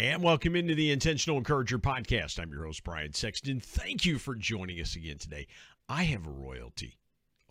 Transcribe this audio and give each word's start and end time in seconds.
And 0.00 0.22
welcome 0.22 0.56
into 0.56 0.74
the 0.74 0.92
Intentional 0.92 1.36
Encourager 1.36 1.78
podcast. 1.78 2.40
I'm 2.40 2.50
your 2.50 2.64
host, 2.64 2.84
Brian 2.84 3.12
Sexton. 3.12 3.60
Thank 3.60 4.06
you 4.06 4.16
for 4.16 4.34
joining 4.34 4.80
us 4.80 4.96
again 4.96 5.18
today. 5.18 5.46
I 5.90 6.04
have 6.04 6.26
a 6.26 6.30
royalty 6.30 6.96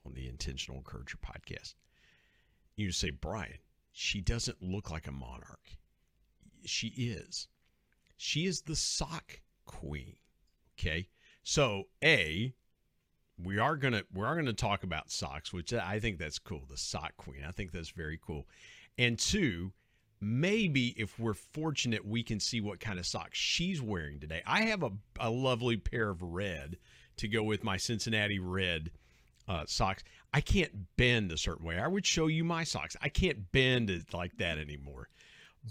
on 0.04 0.16
the 0.16 0.28
Intentional 0.28 0.80
Encourager 0.80 1.18
podcast. 1.18 1.76
You 2.76 2.92
say, 2.92 3.12
Brian, 3.12 3.60
she 3.92 4.20
doesn't 4.20 4.64
look 4.64 4.90
like 4.90 5.06
a 5.06 5.12
monarch. 5.12 5.78
She 6.66 6.88
is. 6.88 7.50
She 8.18 8.48
is 8.48 8.64
the 8.64 8.76
sock 8.76 9.42
queen. 9.66 10.16
Okay. 10.74 11.10
So, 11.44 11.84
A, 12.04 12.56
we 13.38 13.60
are 13.60 13.78
gonna 13.78 14.06
we 14.12 14.26
are 14.26 14.36
gonna 14.36 14.54
talk 14.54 14.82
about 14.82 15.12
socks, 15.12 15.54
which 15.54 15.72
I 15.72 16.00
think 16.00 16.18
that's 16.18 16.40
cool. 16.40 16.64
The 16.68 16.78
sock 16.78 17.16
queen. 17.16 17.44
I 17.48 17.52
think 17.52 17.72
that's 17.72 17.92
very 17.92 18.20
cool. 18.20 18.48
And 18.98 19.20
two, 19.20 19.72
maybe 20.22 20.90
if 20.98 21.18
we're 21.20 21.34
fortunate, 21.34 22.06
we 22.06 22.24
can 22.24 22.40
see 22.40 22.62
what 22.62 22.80
kind 22.80 23.00
of 23.00 23.06
socks 23.06 23.38
she's 23.38 23.82
wearing 23.82 24.20
today. 24.20 24.42
I 24.46 24.64
have 24.64 24.84
a, 24.84 24.92
a 25.20 25.30
lovely 25.30 25.78
pair 25.78 26.10
of 26.10 26.22
red 26.22 26.78
to 27.18 27.28
go 27.28 27.44
with 27.44 27.64
my 27.64 27.78
Cincinnati 27.78 28.40
red 28.40 28.92
uh, 29.48 29.66
socks. 29.68 30.04
I 30.34 30.42
can't 30.42 30.96
bend 30.96 31.32
a 31.32 31.38
certain 31.38 31.66
way. 31.66 31.80
I 31.80 31.88
would 31.88 32.06
show 32.06 32.28
you 32.28 32.44
my 32.44 32.64
socks. 32.64 32.96
I 33.02 33.10
can't 33.10 33.52
bend 33.52 33.90
it 33.90 34.14
like 34.14 34.38
that 34.38 34.58
anymore. 34.58 35.10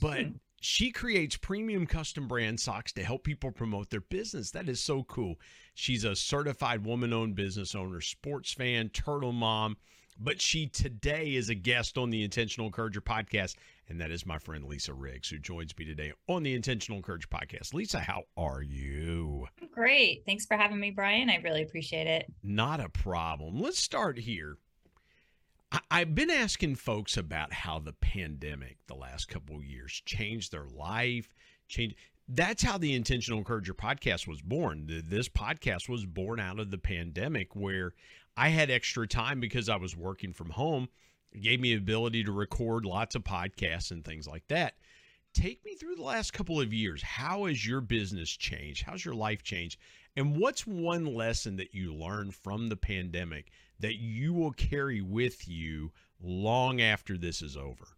But 0.01 0.25
hmm. 0.25 0.33
she 0.61 0.91
creates 0.91 1.37
premium 1.37 1.87
custom 1.87 2.27
brand 2.27 2.61
socks 2.61 2.93
to 2.93 3.05
help 3.05 3.25
people 3.25 3.53
promote 3.53 3.91
their 3.91 4.01
business. 4.01 4.51
That 4.51 4.69
is 4.69 4.81
so 4.81 5.05
cool. 5.05 5.37
She's 5.75 6.05
a 6.05 6.17
certified 6.17 6.85
woman 6.85 7.13
owned 7.13 7.37
business 7.37 7.75
owner, 7.75 8.01
sports 8.01 8.53
fan, 8.53 8.89
turtle 8.89 9.33
mom. 9.33 9.77
But 10.19 10.41
she 10.41 10.67
today 10.67 11.35
is 11.35 11.49
a 11.49 11.55
guest 11.55 11.97
on 11.97 12.11
the 12.11 12.25
Intentional 12.25 12.67
Encourager 12.67 13.01
podcast 13.01 13.55
and 13.89 14.01
that 14.01 14.11
is 14.11 14.27
my 14.27 14.39
friend 14.39 14.65
Lisa 14.65 14.93
Riggs, 14.93 15.31
who 15.31 15.39
joins 15.39 15.77
me 15.79 15.85
today 15.85 16.13
on 16.27 16.43
the 16.43 16.55
Intentional 16.55 16.99
Encourage 16.99 17.29
podcast. 17.31 17.73
Lisa, 17.73 17.99
how 17.99 18.25
are 18.37 18.63
you? 18.63 19.47
Great. 19.73 20.25
Thanks 20.27 20.45
for 20.45 20.57
having 20.57 20.79
me, 20.79 20.91
Brian. 20.91 21.31
I 21.31 21.37
really 21.37 21.63
appreciate 21.63 22.07
it. 22.07 22.27
Not 22.43 22.81
a 22.81 22.91
problem. 22.91 23.61
Let's 23.61 23.79
start 23.79 24.19
here. 24.19 24.59
I- 25.73 26.01
have 26.01 26.15
been 26.15 26.31
asking 26.31 26.77
folks 26.77 27.17
about 27.17 27.53
how 27.53 27.79
the 27.79 27.93
pandemic 27.93 28.79
the 28.87 28.95
last 28.95 29.29
couple 29.29 29.63
years 29.63 30.03
changed 30.05 30.53
their 30.53 30.67
life, 30.67 31.33
changed. 31.69 31.97
That's 32.31 32.63
how 32.63 32.77
the 32.77 32.95
Intentional 32.95 33.39
Encourager 33.39 33.73
podcast 33.73 34.27
was 34.27 34.43
born. 34.43 34.85
This 34.87 35.31
podcast 35.31 35.89
was 35.89 36.05
born 36.05 36.41
out 36.41 36.59
of 36.59 36.71
the 36.71 36.77
pandemic 36.77 37.57
where 37.57 37.95
I 38.39 38.49
had 38.49 38.71
extra 38.71 39.07
time 39.07 39.41
because 39.41 39.69
I 39.69 39.77
was 39.77 39.97
working 39.97 40.33
from 40.33 40.51
home 40.51 40.89
it 41.33 41.43
gave 41.43 41.61
me 41.61 41.75
the 41.75 41.83
ability 41.83 42.25
to 42.25 42.33
record 42.33 42.85
lots 42.85 43.15
of 43.15 43.25
podcasts 43.25 43.91
and 43.91 44.05
things 44.05 44.27
like 44.27 44.47
that. 44.49 44.75
Take 45.35 45.65
me 45.65 45.75
through 45.75 45.97
the 45.97 46.03
last 46.03 46.33
couple 46.33 46.61
of 46.61 46.73
years. 46.73 47.03
How 47.03 47.45
has 47.45 47.67
your 47.67 47.81
business 47.81 48.31
changed? 48.31 48.85
How's 48.85 49.05
your 49.05 49.15
life 49.15 49.43
changed? 49.43 49.79
And 50.17 50.37
what's 50.37 50.67
one 50.67 51.05
lesson 51.05 51.57
that 51.57 51.75
you 51.75 51.95
learned 51.95 52.35
from 52.35 52.69
the 52.69 52.77
pandemic 52.77 53.51
that 53.79 53.97
you 53.97 54.33
will 54.33 54.53
carry 54.53 55.01
with 55.01 55.47
you 55.47 55.93
long 56.21 56.81
after 56.81 57.19
this 57.19 57.43
is 57.43 57.57
over? 57.57 57.89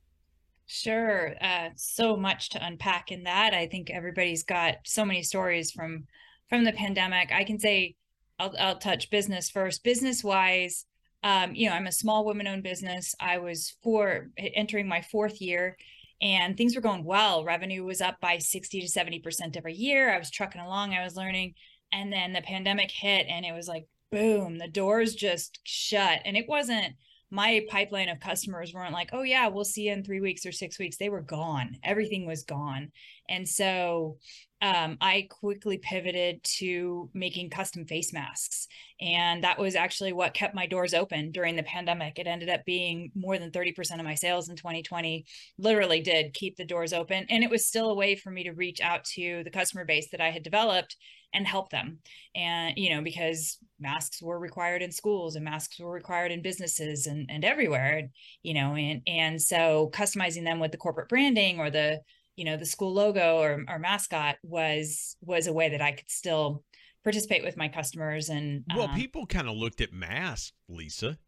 Sure. 0.67 1.34
Uh, 1.41 1.71
so 1.77 2.17
much 2.17 2.51
to 2.51 2.65
unpack 2.65 3.11
in 3.11 3.25
that. 3.25 3.55
I 3.55 3.67
think 3.67 3.91
everybody's 3.91 4.43
got 4.43 4.78
so 4.84 5.05
many 5.05 5.22
stories 5.22 5.71
from 5.71 6.07
from 6.49 6.65
the 6.65 6.72
pandemic. 6.72 7.31
I 7.33 7.45
can 7.45 7.61
say 7.61 7.95
I'll, 8.41 8.55
I'll 8.59 8.78
touch 8.78 9.11
business 9.11 9.51
first. 9.51 9.84
Business 9.84 10.25
wise, 10.25 10.87
um, 11.23 11.55
you 11.55 11.69
know, 11.69 11.75
I'm 11.75 11.87
a 11.87 11.93
small 11.93 12.25
women 12.25 12.47
owned 12.47 12.62
business. 12.62 13.15
I 13.21 13.39
was 13.39 13.77
for 13.83 14.31
entering 14.39 14.89
my 14.89 15.03
fourth 15.03 15.41
year 15.41 15.77
and 16.23 16.56
things 16.56 16.75
were 16.75 16.83
going 16.83 17.05
well. 17.05 17.45
Revenue 17.45 17.84
was 17.84 18.01
up 18.01 18.21
by 18.21 18.39
60 18.39 18.81
to 18.81 18.87
70% 18.87 19.56
every 19.56 19.75
year. 19.75 20.12
I 20.12 20.19
was 20.19 20.31
trucking 20.31 20.61
along, 20.61 20.95
I 20.95 21.05
was 21.05 21.17
learning. 21.17 21.55
And 21.93 22.12
then 22.12 22.33
the 22.33 22.43
pandemic 22.43 22.91
hit 22.91 23.27
and 23.28 23.45
it 23.45 23.53
was 23.53 23.69
like, 23.69 23.87
boom, 24.11 24.59
the 24.59 24.69
doors 24.69 25.15
just 25.15 25.61
shut. 25.65 26.21
And 26.25 26.37
it 26.37 26.49
wasn't 26.49 26.95
my 27.31 27.65
pipeline 27.69 28.09
of 28.09 28.19
customers 28.19 28.75
weren't 28.75 28.93
like, 28.93 29.11
oh, 29.13 29.23
yeah, 29.23 29.47
we'll 29.49 29.65
see 29.65 29.83
you 29.83 29.93
in 29.93 30.03
three 30.03 30.21
weeks 30.21 30.45
or 30.45 30.53
six 30.53 30.79
weeks. 30.79 30.97
They 30.97 31.09
were 31.09 31.21
gone. 31.21 31.77
Everything 31.85 32.27
was 32.27 32.43
gone. 32.43 32.91
And 33.29 33.49
so 33.49 34.19
um, 34.63 34.99
I 35.01 35.29
quickly 35.31 35.79
pivoted 35.79 36.43
to 36.59 37.09
making 37.15 37.51
custom 37.51 37.87
face 37.87 38.13
masks. 38.13 38.67
And 39.01 39.45
that 39.45 39.59
was 39.59 39.75
actually 39.75 40.13
what 40.13 40.35
kept 40.35 40.55
my 40.55 40.67
doors 40.67 40.93
open 40.93 41.31
during 41.31 41.57
the 41.57 41.63
pandemic. 41.63 42.19
It 42.19 42.27
ended 42.27 42.51
up 42.51 42.65
being 42.67 43.11
more 43.15 43.39
than 43.39 43.53
30% 43.53 43.99
of 43.99 44.05
my 44.05 44.15
sales 44.15 44.49
in 44.49 44.57
2020, 44.57 45.25
literally 45.57 46.01
did 46.01 46.35
keep 46.35 46.57
the 46.57 46.65
doors 46.65 46.93
open. 46.93 47.27
And 47.31 47.43
it 47.43 47.51
was 47.51 47.67
still 47.67 47.91
a 47.91 47.95
way 47.95 48.17
for 48.17 48.31
me 48.31 48.45
to 48.45 48.53
reach 48.53 48.81
out 48.81 49.05
to 49.15 49.43
the 49.45 49.51
customer 49.51 49.85
base 49.85 50.11
that 50.11 50.21
I 50.21 50.31
had 50.31 50.43
developed 50.43 50.97
and 51.33 51.47
help 51.47 51.71
them. 51.71 51.99
And, 52.35 52.77
you 52.77 52.91
know, 52.91 53.03
because 53.03 53.59
masks 53.79 54.23
were 54.23 54.39
required 54.39 54.83
in 54.83 54.91
schools 54.91 55.37
and 55.37 55.45
masks 55.45 55.79
were 55.79 55.93
required 55.93 56.33
in 56.33 56.43
businesses 56.43 57.07
and, 57.07 57.31
and 57.31 57.45
everywhere, 57.45 58.11
you 58.43 58.55
know, 58.55 58.75
and, 58.75 59.03
and 59.07 59.41
so 59.41 59.91
customizing 59.93 60.45
them 60.45 60.61
with 60.61 60.73
the 60.73 60.79
corporate 60.79 61.09
branding 61.09 61.61
or 61.61 61.71
the, 61.71 62.01
you 62.41 62.47
know 62.47 62.57
the 62.57 62.65
school 62.65 62.95
logo 62.95 63.37
or, 63.37 63.63
or 63.69 63.79
mascot 63.79 64.37
was 64.43 65.15
was 65.21 65.47
a 65.47 65.53
way 65.53 65.69
that 65.69 65.83
i 65.83 65.93
could 65.93 66.11
still 66.11 66.65
participate 67.05 67.45
with 67.45 67.55
my 67.59 67.69
customers 67.69 68.31
and 68.31 68.65
well 68.75 68.89
um, 68.89 68.95
people 68.95 69.27
kind 69.27 69.47
of 69.47 69.55
looked 69.55 69.83
at 69.83 69.93
masks 69.93 70.53
lisa. 70.69 71.19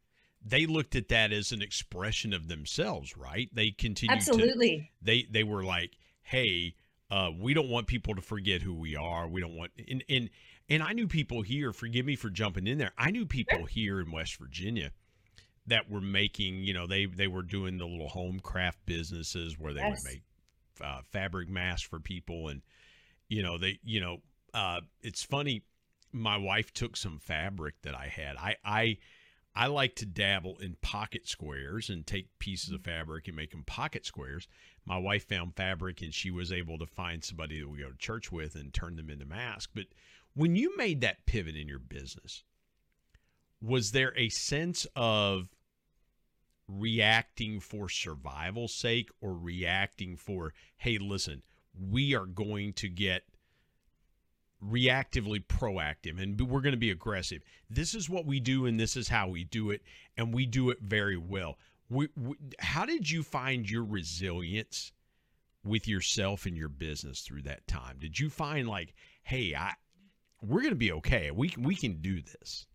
They 0.45 0.67
looked 0.67 0.97
at 0.97 1.09
that 1.11 1.31
as 1.31 1.53
an 1.53 1.63
expression 1.63 2.33
of 2.33 2.49
themselves 2.49 3.15
right? 3.17 3.51
They 3.53 3.71
continued 3.71 4.17
absolutely. 4.17 4.79
to, 4.79 5.05
they 5.05 5.27
they 5.31 5.45
were 5.45 5.63
like 5.63 5.93
hey 6.23 6.75
uh, 7.13 7.31
we 7.39 7.53
don't 7.55 7.69
want 7.69 7.87
people 7.87 8.15
to 8.15 8.23
forget 8.23 8.63
who 8.63 8.75
we 8.75 8.97
are 8.97 9.29
we 9.29 9.41
don't 9.41 9.57
want 9.57 9.71
and 9.89 10.03
and 10.09 10.31
and 10.69 10.83
i 10.83 10.93
knew 10.93 11.07
people 11.07 11.43
here 11.43 11.73
forgive 11.73 12.07
me 12.07 12.17
for 12.17 12.31
jumping 12.31 12.67
in 12.67 12.79
there 12.79 12.93
i 12.97 13.11
knew 13.11 13.27
people 13.27 13.67
here 13.67 14.01
in 14.01 14.11
west 14.11 14.37
virginia 14.37 14.91
that 15.67 15.91
were 15.91 16.01
making 16.01 16.63
you 16.65 16.73
know 16.73 16.87
they 16.87 17.07
they 17.07 17.27
were 17.27 17.43
doing 17.43 17.79
the 17.79 17.87
little 17.87 18.09
home 18.09 18.41
craft 18.41 18.79
businesses 18.87 19.59
where 19.59 19.73
they 19.73 19.81
yes. 19.81 20.03
would 20.03 20.13
make 20.13 20.23
uh, 20.83 21.01
fabric 21.11 21.49
masks 21.49 21.87
for 21.87 22.01
people, 22.01 22.49
and 22.49 22.63
you 23.29 23.43
know 23.43 23.59
they, 23.59 23.79
you 23.85 24.01
know, 24.01 24.19
uh, 24.55 24.81
it's 25.03 25.23
funny. 25.23 25.63
My 26.13 26.37
wife 26.37 26.73
took 26.73 26.97
some 26.97 27.19
fabric 27.19 27.75
that 27.83 27.95
I 27.95 28.07
had. 28.07 28.37
I 28.37 28.57
I 28.65 28.99
I 29.55 29.67
like 29.67 29.97
to 29.97 30.07
dabble 30.07 30.59
in 30.59 30.77
pocket 30.81 31.29
squares 31.29 31.91
and 31.91 32.07
take 32.07 32.39
pieces 32.39 32.71
of 32.71 32.81
mm-hmm. 32.81 32.91
fabric 32.91 33.29
and 33.29 33.37
make 33.37 33.51
them 33.51 33.65
pocket 33.65 34.07
squares. 34.07 34.49
My 34.85 34.99
wife 34.99 35.29
found 35.29 35.57
fabric 35.57 36.01
and 36.01 36.13
she 36.13 36.31
was 36.31 36.51
able 36.51 36.79
to 36.79 36.87
find 36.87 37.23
somebody 37.23 37.61
that 37.61 37.69
we 37.69 37.81
go 37.81 37.91
to 37.91 37.97
church 37.99 38.33
with 38.33 38.55
and 38.55 38.73
turn 38.73 38.97
them 38.97 39.11
into 39.11 39.27
masks. 39.27 39.71
But 39.75 39.87
when 40.35 40.57
you 40.57 40.77
made 40.77 41.03
that 41.03 41.27
pivot 41.27 41.57
in 41.57 41.69
your 41.69 41.79
business, 41.79 42.45
was 43.61 43.93
there 43.93 44.13
a 44.17 44.29
sense 44.31 44.87
of 44.97 45.49
reacting 46.67 47.61
for 47.61 47.89
survival's 47.89 48.75
sake 48.75 49.11
or 49.21 49.35
reacting 49.35 50.17
for, 50.17 50.55
hey, 50.79 50.99
listen, 50.99 51.43
we 51.79 52.15
are 52.15 52.27
going 52.27 52.73
to 52.75 52.89
get 52.89 53.25
reactively 54.65 55.45
proactive 55.45 56.23
and 56.23 56.41
we're 56.41 56.61
going 56.61 56.73
to 56.75 56.79
be 56.79 56.91
aggressive. 56.91 57.43
This 57.69 57.95
is 57.95 58.09
what 58.09 58.27
we 58.27 58.41
do 58.41 58.67
and 58.67 58.79
this 58.79 58.97
is 58.97 59.09
how 59.09 59.29
we 59.29 59.45
do 59.45 59.71
it 59.71 59.83
and 60.17 60.33
we 60.33 60.47
do 60.47 60.71
it 60.71 60.79
very 60.81 61.17
well. 61.17 61.59
We, 61.91 62.09
we, 62.17 62.37
how 62.59 62.87
did 62.87 63.11
you 63.11 63.23
find 63.23 63.69
your 63.69 63.85
resilience 63.85 64.93
with 65.65 65.87
yourself 65.87 66.47
and 66.47 66.57
your 66.57 66.69
business 66.69 67.21
through 67.21 67.43
that 67.43 67.67
time? 67.67 67.97
Did 67.99 68.19
you 68.19 68.31
find 68.31 68.69
like, 68.69 68.95
hey, 69.23 69.55
I 69.55 69.73
we're 70.43 70.61
going 70.61 70.71
to 70.71 70.77
be 70.77 70.93
okay. 70.93 71.31
We 71.31 71.55
we 71.59 71.77
can 71.77 72.01
do 72.01 72.21
this. 72.21 72.67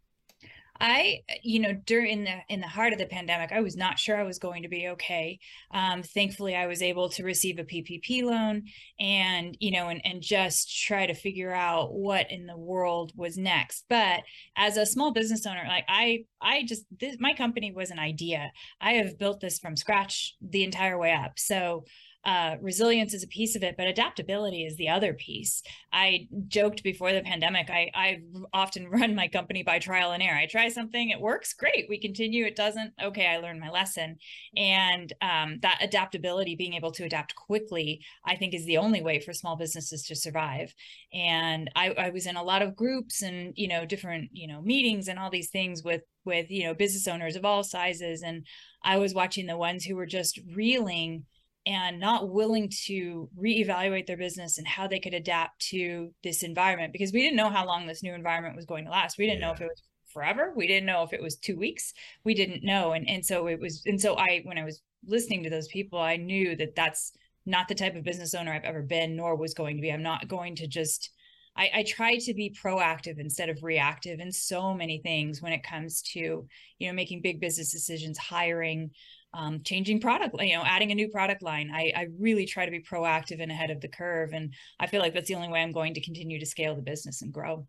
I, 0.79 1.21
you 1.43 1.59
know, 1.59 1.73
during 1.73 2.23
the 2.23 2.35
in 2.49 2.59
the 2.59 2.67
heart 2.67 2.93
of 2.93 2.99
the 2.99 3.05
pandemic, 3.05 3.51
I 3.51 3.61
was 3.61 3.75
not 3.75 3.99
sure 3.99 4.17
I 4.17 4.23
was 4.23 4.39
going 4.39 4.63
to 4.63 4.69
be 4.69 4.87
okay. 4.89 5.39
Um, 5.71 6.03
thankfully, 6.03 6.55
I 6.55 6.67
was 6.67 6.81
able 6.81 7.09
to 7.09 7.23
receive 7.23 7.59
a 7.59 7.63
PPP 7.63 8.23
loan, 8.23 8.63
and 8.99 9.57
you 9.59 9.71
know, 9.71 9.89
and 9.89 10.01
and 10.05 10.21
just 10.21 10.75
try 10.85 11.05
to 11.05 11.13
figure 11.13 11.53
out 11.53 11.93
what 11.93 12.31
in 12.31 12.45
the 12.45 12.57
world 12.57 13.11
was 13.15 13.37
next. 13.37 13.85
But 13.89 14.21
as 14.55 14.77
a 14.77 14.85
small 14.85 15.11
business 15.11 15.45
owner, 15.45 15.63
like 15.67 15.85
I, 15.87 16.25
I 16.41 16.63
just 16.63 16.85
this 16.99 17.17
my 17.19 17.33
company 17.33 17.71
was 17.71 17.91
an 17.91 17.99
idea. 17.99 18.51
I 18.81 18.93
have 18.93 19.17
built 19.17 19.39
this 19.39 19.59
from 19.59 19.75
scratch 19.75 20.35
the 20.41 20.63
entire 20.63 20.97
way 20.97 21.13
up. 21.13 21.39
So 21.39 21.85
uh, 22.25 22.57
resilience 22.61 23.13
is 23.13 23.23
a 23.23 23.27
piece 23.27 23.55
of 23.55 23.63
it, 23.63 23.75
but 23.77 23.87
adaptability 23.87 24.65
is 24.65 24.75
the 24.75 24.89
other 24.89 25.13
piece. 25.13 25.63
I 25.93 26.27
joked 26.47 26.83
before 26.83 27.13
the 27.13 27.21
pandemic, 27.21 27.69
I, 27.69 27.89
I 27.95 28.21
often 28.53 28.87
run 28.89 29.15
my 29.15 29.29
company 29.29 29.63
by 29.63 29.79
trial 29.79 30.11
and 30.11 30.21
error. 30.21 30.37
I 30.37 30.45
try 30.45 30.67
something, 30.67 31.09
it 31.09 31.21
works, 31.21 31.53
great. 31.53 31.85
We 31.87 31.99
continue, 31.99 32.45
it 32.45 32.57
doesn't, 32.57 32.91
okay, 33.01 33.27
I 33.27 33.37
learned 33.37 33.61
my 33.61 33.69
lesson. 33.69 34.17
And 34.57 35.13
um, 35.21 35.59
that 35.61 35.79
adaptability, 35.81 36.55
being 36.55 36.73
able 36.73 36.91
to 36.91 37.05
adapt 37.05 37.35
quickly, 37.35 38.01
I 38.25 38.35
think 38.35 38.53
is 38.53 38.65
the 38.65 38.77
only 38.77 39.01
way 39.01 39.21
for 39.21 39.31
small 39.31 39.55
businesses 39.55 40.03
to 40.03 40.15
survive. 40.15 40.73
And 41.13 41.69
I, 41.75 41.91
I 41.91 42.09
was 42.09 42.25
in 42.25 42.35
a 42.35 42.43
lot 42.43 42.61
of 42.61 42.75
groups 42.75 43.21
and, 43.21 43.53
you 43.55 43.69
know, 43.69 43.85
different, 43.85 44.31
you 44.33 44.47
know, 44.47 44.61
meetings 44.61 45.07
and 45.07 45.17
all 45.17 45.29
these 45.29 45.49
things 45.49 45.83
with 45.83 46.01
with 46.25 46.51
you 46.51 46.65
know 46.65 46.73
business 46.73 47.07
owners 47.07 47.37
of 47.37 47.45
all 47.45 47.63
sizes 47.63 48.21
and 48.21 48.45
i 48.83 48.97
was 48.97 49.13
watching 49.13 49.45
the 49.45 49.55
ones 49.55 49.85
who 49.85 49.95
were 49.95 50.05
just 50.05 50.41
reeling 50.53 51.23
and 51.67 51.99
not 51.99 52.29
willing 52.29 52.71
to 52.85 53.29
reevaluate 53.37 54.07
their 54.07 54.15
business 54.15 54.57
and 54.57 54.65
how 54.65 54.87
they 54.87 54.99
could 54.99 55.13
adapt 55.13 55.59
to 55.59 56.13
this 56.23 56.41
environment 56.41 56.93
because 56.93 57.11
we 57.11 57.21
didn't 57.21 57.35
know 57.35 57.49
how 57.49 57.67
long 57.67 57.85
this 57.85 58.01
new 58.01 58.13
environment 58.13 58.55
was 58.55 58.65
going 58.65 58.85
to 58.85 58.91
last. 58.91 59.17
We 59.17 59.25
didn't 59.25 59.41
yeah. 59.41 59.47
know 59.47 59.53
if 59.53 59.59
it 59.59 59.67
was 59.67 59.83
forever. 60.13 60.53
We 60.55 60.65
didn't 60.65 60.85
know 60.85 61.03
if 61.03 61.11
it 61.11 61.21
was 61.21 61.35
two 61.35 61.57
weeks. 61.57 61.93
We 62.23 62.33
didn't 62.33 62.63
know. 62.63 62.93
And, 62.93 63.07
and 63.09 63.25
so 63.25 63.47
it 63.47 63.59
was, 63.59 63.83
and 63.85 63.99
so 63.99 64.15
I, 64.15 64.43
when 64.45 64.57
I 64.57 64.63
was 64.63 64.81
listening 65.05 65.43
to 65.43 65.49
those 65.49 65.67
people, 65.67 65.99
I 65.99 66.15
knew 66.15 66.55
that 66.55 66.73
that's 66.73 67.11
not 67.45 67.67
the 67.67 67.75
type 67.75 67.97
of 67.97 68.03
business 68.05 68.33
owner 68.33 68.53
I've 68.53 68.63
ever 68.63 68.81
been, 68.81 69.17
nor 69.17 69.35
was 69.35 69.53
going 69.53 69.75
to 69.75 69.81
be. 69.81 69.91
I'm 69.91 70.01
not 70.01 70.29
going 70.29 70.55
to 70.55 70.67
just, 70.67 71.09
I, 71.57 71.71
I 71.75 71.83
try 71.83 72.17
to 72.17 72.33
be 72.33 72.55
proactive 72.63 73.19
instead 73.19 73.49
of 73.49 73.63
reactive 73.63 74.19
in 74.19 74.31
so 74.31 74.73
many 74.73 74.99
things 74.99 75.41
when 75.41 75.53
it 75.53 75.63
comes 75.63 76.01
to, 76.13 76.47
you 76.79 76.87
know, 76.87 76.93
making 76.93 77.21
big 77.21 77.41
business 77.41 77.71
decisions, 77.71 78.17
hiring, 78.17 78.91
um, 79.33 79.61
changing 79.63 79.99
product, 79.99 80.35
you 80.39 80.55
know, 80.55 80.63
adding 80.63 80.91
a 80.91 80.95
new 80.95 81.09
product 81.09 81.41
line. 81.41 81.71
I, 81.73 81.91
I 81.95 82.07
really 82.19 82.45
try 82.45 82.65
to 82.65 82.71
be 82.71 82.81
proactive 82.81 83.41
and 83.41 83.51
ahead 83.51 83.71
of 83.71 83.81
the 83.81 83.87
curve. 83.87 84.33
And 84.33 84.53
I 84.79 84.87
feel 84.87 85.01
like 85.01 85.13
that's 85.13 85.27
the 85.27 85.35
only 85.35 85.49
way 85.49 85.61
I'm 85.61 85.71
going 85.71 85.93
to 85.95 86.01
continue 86.01 86.39
to 86.39 86.45
scale 86.45 86.75
the 86.75 86.81
business 86.81 87.21
and 87.21 87.33
grow. 87.33 87.67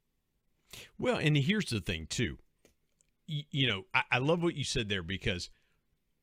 Well, 0.98 1.16
and 1.16 1.36
here's 1.36 1.70
the 1.70 1.80
thing 1.80 2.06
too. 2.08 2.38
You, 3.26 3.42
you 3.50 3.66
know, 3.66 3.82
I, 3.94 4.02
I, 4.12 4.18
love 4.18 4.42
what 4.42 4.54
you 4.54 4.64
said 4.64 4.88
there 4.88 5.02
because 5.02 5.50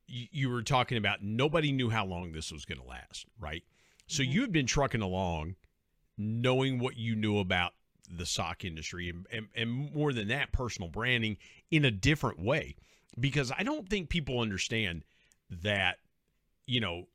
you, 0.08 0.28
you, 0.32 0.50
were 0.50 0.64
talking 0.64 0.98
about 0.98 1.22
nobody 1.22 1.72
knew 1.72 1.90
how 1.90 2.06
long 2.06 2.32
this 2.32 2.52
was 2.52 2.66
going 2.66 2.80
to 2.80 2.88
last, 2.88 3.26
right? 3.40 3.64
So 4.08 4.24
mm-hmm. 4.24 4.32
you 4.32 4.42
had 4.42 4.52
been 4.52 4.66
trucking 4.66 5.02
along, 5.02 5.56
knowing 6.18 6.80
what 6.80 6.98
you 6.98 7.16
knew 7.16 7.40
about 7.40 7.74
the 8.10 8.26
sock 8.26 8.64
industry 8.64 9.10
and, 9.10 9.26
and, 9.32 9.48
and 9.56 9.94
more 9.94 10.14
than 10.14 10.28
that, 10.28 10.52
personal 10.52 10.90
branding 10.90 11.38
in 11.72 11.86
a 11.86 11.92
different 11.92 12.40
way. 12.40 12.76
Because 13.20 13.52
I 13.58 13.64
don't 13.64 13.90
think 13.90 14.10
people 14.10 14.40
understand– 14.40 15.04
that 15.50 15.98
you 16.66 16.80
know 16.80 17.08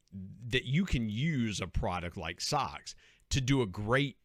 that 0.49 0.65
you 0.65 0.85
can 0.85 1.09
use 1.09 1.61
a 1.61 1.67
product 1.67 2.17
like 2.17 2.41
socks 2.41 2.95
to 3.31 3.41
do 3.41 3.63
a 3.63 3.67
great 3.67 4.17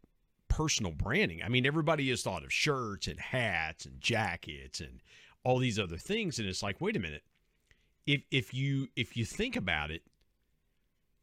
personal 0.48 0.92
branding. 0.92 1.42
I 1.44 1.50
mean, 1.50 1.66
everybody 1.66 2.10
has 2.10 2.24
thought 2.24 2.44
of 2.44 2.52
shirts 2.52 3.08
and 3.08 3.20
hats 3.20 3.86
and 3.86 4.02
jackets 4.02 4.80
and 4.80 5.02
all 5.44 5.60
these 5.60 5.78
other 5.78 5.98
things 5.98 6.40
and 6.40 6.48
it's 6.48 6.64
like, 6.64 6.82
wait 6.82 6.96
a 6.96 7.00
minute. 7.00 7.24
If 8.06 8.24
if 8.32 8.54
you 8.54 8.88
if 8.96 9.18
you 9.18 9.26
think 9.26 9.56
about 9.56 9.92
it, 9.92 10.04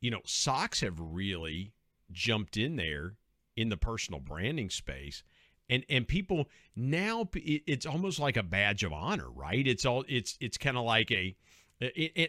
you 0.01 0.11
know, 0.11 0.21
socks 0.25 0.81
have 0.81 0.99
really 0.99 1.73
jumped 2.11 2.57
in 2.57 2.77
there 2.77 3.15
in 3.57 3.69
the 3.69 3.77
personal 3.77 4.21
branding 4.21 4.71
space 4.71 5.23
and 5.69 5.85
and 5.89 6.09
people 6.09 6.49
now 6.75 7.29
it's 7.35 7.87
almost 7.87 8.19
like 8.19 8.37
a 8.37 8.43
badge 8.43 8.83
of 8.83 8.93
honor 8.93 9.31
right 9.31 9.67
it's 9.67 9.85
all 9.85 10.05
it's 10.09 10.37
it's 10.41 10.59
kind 10.59 10.77
of 10.77 10.85
like 10.85 11.11
a 11.11 11.35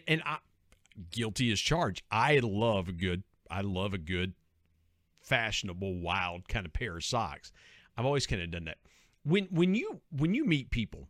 and 0.08 0.22
I 0.24 0.38
guilty 1.10 1.52
as 1.52 1.60
charged. 1.60 2.02
I 2.10 2.38
love 2.38 2.88
a 2.88 2.92
good 2.92 3.22
I 3.50 3.60
love 3.60 3.94
a 3.94 3.98
good 3.98 4.34
fashionable 5.20 6.00
wild 6.00 6.48
kind 6.48 6.66
of 6.66 6.72
pair 6.72 6.96
of 6.96 7.04
socks. 7.04 7.52
I've 7.96 8.06
always 8.06 8.26
kind 8.26 8.42
of 8.42 8.50
done 8.50 8.64
that. 8.64 8.78
When 9.24 9.44
when 9.50 9.74
you 9.74 10.00
when 10.10 10.34
you 10.34 10.44
meet 10.44 10.70
people 10.70 11.08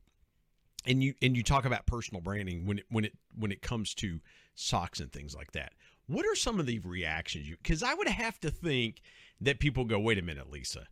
and 0.87 1.02
you 1.02 1.14
and 1.22 1.37
you 1.37 1.43
talk 1.43 1.64
about 1.64 1.87
personal 1.87 2.20
branding 2.20 2.67
when 2.67 2.78
it 2.78 2.84
when 2.90 3.05
it 3.05 3.12
when 3.37 3.52
it 3.52 3.62
comes 3.62 3.94
to 3.94 4.20
socks 4.55 5.00
and 5.00 5.12
things 5.12 5.34
like 5.34 5.52
that. 5.52 5.72
What 6.06 6.27
are 6.27 6.35
some 6.35 6.61
of 6.61 6.67
the 6.67 6.79
reactions 6.81 7.49
you 7.49 7.56
cuz 7.62 7.83
I 7.83 7.95
would 7.95 8.09
have 8.09 8.39
to 8.41 8.51
think 8.51 9.01
that 9.41 9.59
people 9.59 9.85
go, 9.85 9.99
"Wait 9.99 10.19
a 10.19 10.23
minute, 10.23 10.51
Lisa. 10.51 10.89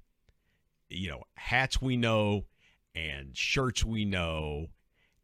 You 0.89 1.09
know, 1.09 1.25
hats 1.35 1.81
we 1.81 1.97
know 1.97 2.47
and 2.95 3.37
shirts 3.37 3.85
we 3.85 4.05
know 4.05 4.71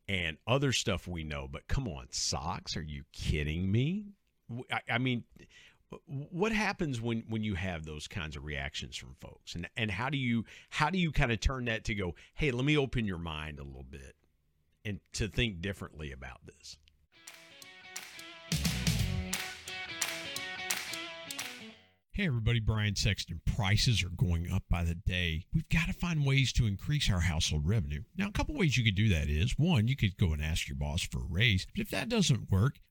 and 0.08 0.38
other 0.46 0.72
stuff 0.72 1.06
we 1.06 1.22
know. 1.22 1.46
But 1.46 1.68
come 1.68 1.86
on, 1.86 2.06
socks? 2.10 2.76
Are 2.76 2.82
you 2.82 3.04
kidding 3.12 3.70
me? 3.70 4.06
I, 4.72 4.80
I 4.92 4.98
mean, 4.98 5.24
what 6.06 6.52
happens 6.52 7.00
when 7.00 7.24
when 7.28 7.42
you 7.42 7.54
have 7.54 7.84
those 7.84 8.08
kinds 8.08 8.36
of 8.36 8.44
reactions 8.44 8.96
from 8.96 9.14
folks, 9.20 9.54
and 9.54 9.68
and 9.76 9.90
how 9.90 10.10
do 10.10 10.18
you 10.18 10.44
how 10.70 10.90
do 10.90 10.98
you 10.98 11.12
kind 11.12 11.32
of 11.32 11.40
turn 11.40 11.66
that 11.66 11.84
to 11.84 11.94
go, 11.94 12.14
hey, 12.34 12.50
let 12.50 12.64
me 12.64 12.76
open 12.76 13.04
your 13.04 13.18
mind 13.18 13.58
a 13.58 13.64
little 13.64 13.84
bit, 13.84 14.16
and 14.84 15.00
to 15.12 15.28
think 15.28 15.60
differently 15.60 16.12
about 16.12 16.46
this. 16.46 16.78
Hey, 22.18 22.26
everybody, 22.26 22.58
Brian 22.58 22.96
Sexton. 22.96 23.40
Prices 23.46 24.02
are 24.02 24.08
going 24.08 24.50
up 24.50 24.64
by 24.68 24.82
the 24.82 24.96
day. 24.96 25.44
We've 25.54 25.68
got 25.68 25.86
to 25.86 25.92
find 25.92 26.26
ways 26.26 26.52
to 26.54 26.66
increase 26.66 27.08
our 27.08 27.20
household 27.20 27.64
revenue. 27.64 28.02
Now, 28.16 28.26
a 28.26 28.32
couple 28.32 28.56
ways 28.56 28.76
you 28.76 28.82
could 28.82 28.96
do 28.96 29.08
that 29.10 29.28
is 29.28 29.54
one, 29.56 29.86
you 29.86 29.94
could 29.94 30.16
go 30.16 30.32
and 30.32 30.42
ask 30.42 30.66
your 30.66 30.74
boss 30.74 31.02
for 31.02 31.20
a 31.20 31.28
raise. 31.30 31.64
But 31.76 31.82
if 31.82 31.90
that 31.90 32.08
doesn't 32.08 32.50
work, 32.50 32.80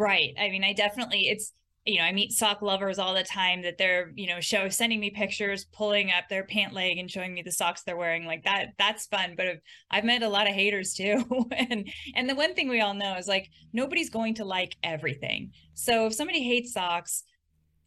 Right. 0.00 0.32
I 0.38 0.48
mean, 0.48 0.64
I 0.64 0.72
definitely, 0.72 1.28
it's, 1.28 1.52
you 1.84 1.98
know, 1.98 2.04
I 2.04 2.12
meet 2.12 2.32
sock 2.32 2.62
lovers 2.62 2.98
all 2.98 3.12
the 3.12 3.22
time 3.22 3.60
that 3.60 3.76
they're, 3.76 4.12
you 4.14 4.28
know, 4.28 4.40
show 4.40 4.70
sending 4.70 4.98
me 4.98 5.10
pictures, 5.10 5.66
pulling 5.74 6.10
up 6.10 6.24
their 6.30 6.44
pant 6.44 6.72
leg 6.72 6.96
and 6.96 7.10
showing 7.10 7.34
me 7.34 7.42
the 7.42 7.52
socks 7.52 7.82
they're 7.82 7.98
wearing. 7.98 8.24
Like 8.24 8.44
that, 8.44 8.68
that's 8.78 9.04
fun. 9.08 9.34
But 9.36 9.58
I've 9.90 10.04
met 10.04 10.22
a 10.22 10.28
lot 10.30 10.48
of 10.48 10.54
haters 10.54 10.94
too. 10.94 11.22
and 11.52 11.86
and 12.14 12.30
the 12.30 12.34
one 12.34 12.54
thing 12.54 12.70
we 12.70 12.80
all 12.80 12.94
know 12.94 13.18
is 13.18 13.28
like 13.28 13.50
nobody's 13.74 14.08
going 14.08 14.36
to 14.36 14.46
like 14.46 14.74
everything. 14.82 15.52
So 15.74 16.06
if 16.06 16.14
somebody 16.14 16.42
hates 16.42 16.72
socks, 16.72 17.22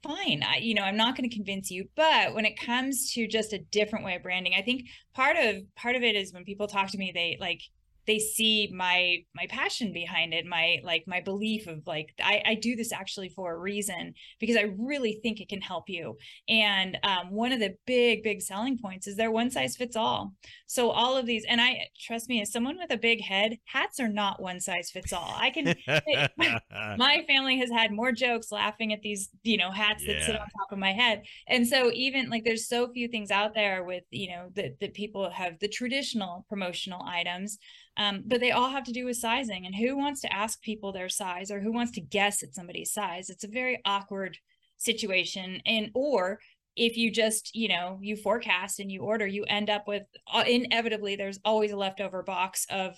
fine. 0.04 0.44
I, 0.44 0.58
you 0.58 0.76
know, 0.76 0.84
I'm 0.84 0.98
not 0.98 1.18
going 1.18 1.28
to 1.28 1.36
convince 1.36 1.72
you. 1.72 1.90
But 1.96 2.36
when 2.36 2.46
it 2.46 2.60
comes 2.60 3.12
to 3.14 3.28
just 3.28 3.54
a 3.54 3.58
different 3.72 4.06
way 4.06 4.18
of 4.18 4.22
branding, 4.22 4.54
I 4.56 4.62
think 4.62 4.84
part 5.16 5.36
of 5.36 5.64
part 5.76 5.96
of 5.96 6.04
it 6.04 6.16
is 6.16 6.32
when 6.32 6.46
people 6.46 6.68
talk 6.68 6.92
to 6.92 6.98
me, 7.00 7.12
they 7.12 7.38
like 7.40 7.62
they 8.06 8.20
see 8.20 8.70
my 8.74 9.18
my 9.36 9.48
passion 9.48 9.94
behind 9.94 10.34
it 10.34 10.46
my 10.46 10.78
like 10.84 11.04
my 11.08 11.22
belief 11.22 11.68
of 11.68 11.86
like 11.88 12.14
I, 12.22 12.42
I 12.46 12.56
do 12.56 12.76
this 12.76 12.92
actually 12.92 13.30
for 13.30 13.54
a 13.54 13.58
reason 13.58 14.14
because 14.40 14.58
i 14.58 14.74
really 14.78 15.20
think 15.22 15.40
it 15.40 15.50
can 15.50 15.62
help 15.62 15.90
you. 15.90 16.18
And 16.50 16.98
um, 17.04 17.32
one 17.32 17.52
of 17.52 17.60
the 17.60 17.76
big 17.86 18.24
big 18.24 18.42
selling 18.42 18.78
points 18.78 19.08
is 19.08 19.16
they're 19.16 19.32
one 19.32 19.52
size 19.52 19.76
fits 19.76 19.96
all. 19.96 20.34
So 20.66 20.90
all 20.90 21.18
of 21.18 21.26
these 21.26 21.46
and 21.48 21.62
i 21.62 21.88
trust 22.00 22.30
me 22.30 22.42
as 22.42 22.52
someone 22.52 22.78
with 22.78 22.92
a 22.92 22.98
big 22.98 23.22
head 23.22 23.58
hats 23.66 24.00
are 24.00 24.10
not 24.10 24.42
one 24.42 24.60
size 24.60 24.92
fits 24.92 25.14
all. 25.14 25.34
I 25.38 25.50
can 25.50 25.76
my 26.98 27.24
family 27.28 27.58
has 27.60 27.70
had 27.70 27.92
more 27.92 28.12
jokes 28.12 28.52
laughing 28.52 28.94
at 28.94 29.02
these 29.02 29.30
you 29.44 29.58
know 29.58 29.72
hats 29.72 30.04
yeah. 30.06 30.14
that 30.14 30.24
sit 30.24 30.36
on 30.36 30.48
top 30.48 30.72
of 30.72 30.78
my 30.78 30.92
head. 30.92 31.24
And 31.48 31.68
so 31.68 31.92
even 31.94 32.30
like 32.30 32.44
there's 32.44 32.68
so 32.68 32.92
few 32.92 33.08
things 33.08 33.32
out 33.32 33.54
there 33.54 33.84
with 33.84 34.04
you 34.12 34.30
know 34.30 34.50
that, 34.56 34.80
that 34.82 34.94
people 34.94 35.30
have 35.30 35.60
the 35.60 35.68
traditional 35.68 36.46
promotional 36.50 37.04
items 37.04 37.58
um, 37.98 38.24
but 38.26 38.40
they 38.40 38.52
all 38.52 38.70
have 38.70 38.84
to 38.86 38.92
do 38.92 39.06
with 39.06 39.18
sizing 39.18 39.66
and 39.66 39.76
who 39.76 39.98
wants 39.98 40.22
to 40.22 40.34
ask 40.34 40.62
people 40.62 40.92
their 40.92 41.10
size 41.10 41.52
or 41.52 41.60
who 41.60 41.72
wants 41.72 41.92
to 41.94 42.02
guess 42.02 42.42
at 42.44 42.56
somebody's 42.56 42.92
size? 42.92 43.30
It's 43.30 43.44
a 43.44 43.50
very 43.50 43.82
awkward 43.86 44.38
situation 44.78 45.62
and 45.66 45.90
or 45.94 46.40
if 46.76 46.98
you 46.98 47.12
just 47.12 47.56
you 47.56 47.68
know 47.68 48.00
you 48.02 48.16
forecast 48.16 48.80
and 48.80 48.92
you 48.92 49.02
order 49.02 49.26
you 49.26 49.46
end 49.46 49.70
up 49.70 49.88
with 49.88 50.04
uh, 50.34 50.44
inevitably 50.48 51.16
there's 51.16 51.40
always 51.46 51.72
a 51.72 51.78
leftover 51.78 52.24
box 52.24 52.66
of 52.70 52.98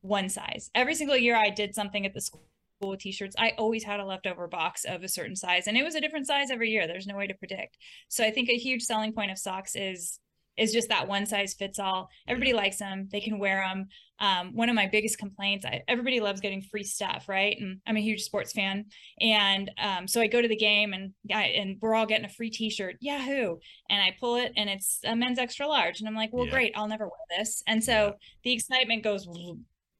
one 0.00 0.28
size. 0.28 0.70
Every 0.74 0.94
single 0.94 1.16
year 1.16 1.36
i 1.36 1.50
did 1.50 1.74
something 1.74 2.06
at 2.06 2.14
the 2.14 2.20
school 2.20 2.42
with 2.80 3.00
t-shirts 3.00 3.34
i 3.38 3.52
always 3.56 3.82
had 3.82 4.00
a 4.00 4.04
leftover 4.04 4.46
box 4.46 4.84
of 4.84 5.02
a 5.02 5.08
certain 5.08 5.34
size 5.34 5.66
and 5.66 5.78
it 5.78 5.82
was 5.82 5.94
a 5.94 6.00
different 6.00 6.26
size 6.26 6.50
every 6.50 6.70
year. 6.70 6.86
There's 6.86 7.06
no 7.06 7.16
way 7.16 7.26
to 7.26 7.34
predict. 7.34 7.76
So 8.08 8.24
i 8.24 8.30
think 8.30 8.48
a 8.48 8.56
huge 8.56 8.82
selling 8.82 9.12
point 9.12 9.30
of 9.30 9.38
socks 9.38 9.74
is 9.74 10.20
is 10.56 10.72
just 10.72 10.88
that 10.88 11.08
one 11.08 11.26
size 11.26 11.54
fits 11.54 11.78
all. 11.78 12.08
Everybody 12.26 12.52
likes 12.52 12.78
them. 12.78 13.08
They 13.10 13.20
can 13.20 13.38
wear 13.38 13.64
them. 13.66 13.88
Um, 14.18 14.54
one 14.54 14.68
of 14.68 14.74
my 14.74 14.86
biggest 14.86 15.18
complaints, 15.18 15.66
I, 15.66 15.82
everybody 15.88 16.20
loves 16.20 16.40
getting 16.40 16.62
free 16.62 16.84
stuff, 16.84 17.28
right? 17.28 17.56
And 17.60 17.80
I'm 17.86 17.96
a 17.96 18.00
huge 18.00 18.22
sports 18.22 18.52
fan. 18.52 18.86
And 19.20 19.70
um, 19.78 20.08
so 20.08 20.20
I 20.20 20.26
go 20.26 20.40
to 20.40 20.48
the 20.48 20.56
game 20.56 20.94
and 20.94 21.12
I, 21.32 21.44
and 21.48 21.76
we're 21.82 21.94
all 21.94 22.06
getting 22.06 22.24
a 22.24 22.30
free 22.30 22.50
t-shirt, 22.50 22.96
Yahoo. 23.00 23.56
And 23.90 24.02
I 24.02 24.16
pull 24.18 24.36
it 24.36 24.52
and 24.56 24.70
it's 24.70 25.00
a 25.04 25.14
men's 25.14 25.38
extra 25.38 25.66
large. 25.66 26.00
And 26.00 26.08
I'm 26.08 26.14
like, 26.14 26.32
well, 26.32 26.46
yeah. 26.46 26.52
great. 26.52 26.72
I'll 26.74 26.88
never 26.88 27.04
wear 27.04 27.38
this. 27.38 27.62
And 27.66 27.84
so 27.84 27.92
yeah. 27.92 28.12
the 28.44 28.52
excitement 28.54 29.04
goes. 29.04 29.28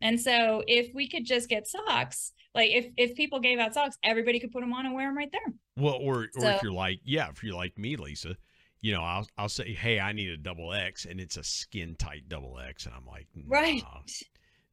And 0.01 0.21
so 0.21 0.63
if 0.67 0.95
we 0.95 1.09
could 1.09 1.27
just 1.27 1.49
get 1.49 1.67
socks, 1.67 2.33
like 2.55 2.71
if, 2.71 2.87
if 2.97 3.15
people 3.17 3.41
gave 3.41 3.59
out 3.59 3.75
socks, 3.75 3.99
everybody 4.03 4.41
could 4.41 4.51
put 4.51 4.61
them 4.61 4.73
on 4.73 4.87
and 4.87 4.95
wear 4.95 5.09
them 5.09 5.17
right 5.17 5.31
there. 5.31 5.55
Well, 5.77 5.99
or, 6.01 6.23
or 6.23 6.29
so, 6.39 6.49
if 6.49 6.63
you're 6.63 6.73
like, 6.73 7.01
yeah, 7.05 7.29
if 7.29 7.45
you're 7.45 7.55
like 7.55 7.77
me, 7.77 7.97
Lisa, 7.97 8.37
you 8.81 8.93
know, 8.93 9.03
I'll 9.03 9.27
I'll 9.37 9.49
say, 9.49 9.73
hey, 9.73 10.01
I 10.01 10.13
need 10.13 10.31
a 10.31 10.37
double 10.37 10.73
X, 10.73 11.05
and 11.05 11.21
it's 11.21 11.37
a 11.37 11.45
skin 11.45 11.97
tight 11.97 12.29
double 12.29 12.59
X, 12.59 12.87
and 12.87 12.95
I'm 12.95 13.07
like, 13.07 13.27
nah, 13.35 13.45
right, 13.49 13.83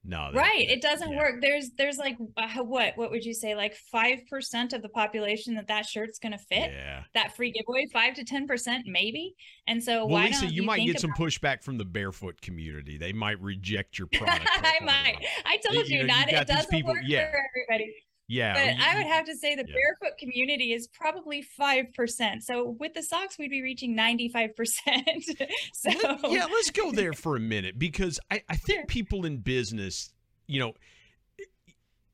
no, 0.06 0.32
that, 0.34 0.38
right, 0.38 0.68
that, 0.68 0.74
it 0.74 0.82
doesn't 0.82 1.12
yeah. 1.12 1.18
work. 1.18 1.36
There's 1.42 1.70
there's 1.78 1.98
like 1.98 2.18
uh, 2.36 2.62
what 2.64 2.98
what 2.98 3.10
would 3.12 3.24
you 3.24 3.34
say, 3.34 3.56
like 3.56 3.74
five 3.74 4.20
percent 4.30 4.74
of 4.74 4.82
the 4.82 4.90
population 4.90 5.56
that 5.56 5.68
that 5.68 5.86
shirt's 5.86 6.20
gonna 6.20 6.38
fit. 6.38 6.72
Yeah, 6.74 7.04
that 7.14 7.36
free 7.38 7.52
giveaway, 7.52 7.88
five 7.94 8.14
to 8.16 8.26
ten 8.26 8.46
percent 8.46 8.86
maybe. 8.86 9.34
And 9.68 9.82
so, 9.82 10.00
well, 10.00 10.10
why 10.10 10.26
Lisa, 10.26 10.48
you, 10.48 10.62
you 10.62 10.64
might 10.64 10.86
get 10.86 11.00
some 11.00 11.14
pushback 11.14 11.64
from 11.64 11.78
the 11.78 11.86
barefoot 11.86 12.42
community. 12.42 12.98
They 12.98 13.14
might 13.14 13.42
reject 13.42 13.98
your 13.98 14.08
product. 14.14 14.46
I 14.58 14.84
might. 14.84 15.26
I 15.46 15.58
told 15.58 15.88
you, 15.88 16.00
you 16.00 16.04
know, 16.04 16.14
not. 16.14 16.30
You 16.30 16.38
it 16.38 16.48
doesn't 16.48 16.70
people, 16.70 16.92
work 16.92 17.04
yeah. 17.06 17.32
for 17.32 17.42
everybody. 17.72 17.94
Yeah. 18.28 18.54
But 18.54 18.78
you, 18.78 18.84
I 18.84 18.98
would 18.98 19.06
have 19.06 19.26
to 19.26 19.36
say 19.36 19.56
the 19.56 19.66
yeah. 19.68 19.76
barefoot 19.76 20.18
community 20.18 20.74
is 20.74 20.88
probably 20.88 21.46
5%. 21.60 22.42
So 22.42 22.76
with 22.80 22.94
the 22.94 23.04
socks, 23.04 23.38
we'd 23.38 23.52
be 23.52 23.62
reaching 23.62 23.96
95%. 23.96 24.50
so 25.74 25.90
Let, 26.04 26.32
yeah, 26.32 26.46
let's 26.46 26.72
go 26.72 26.92
there 26.92 27.14
for 27.14 27.36
a 27.36 27.40
minute 27.40 27.78
because 27.78 28.20
I, 28.32 28.44
I 28.50 28.56
think 28.56 28.80
sure. 28.80 28.86
people 28.86 29.26
in 29.26 29.38
business, 29.38 30.14
you 30.48 30.60
know, 30.60 30.74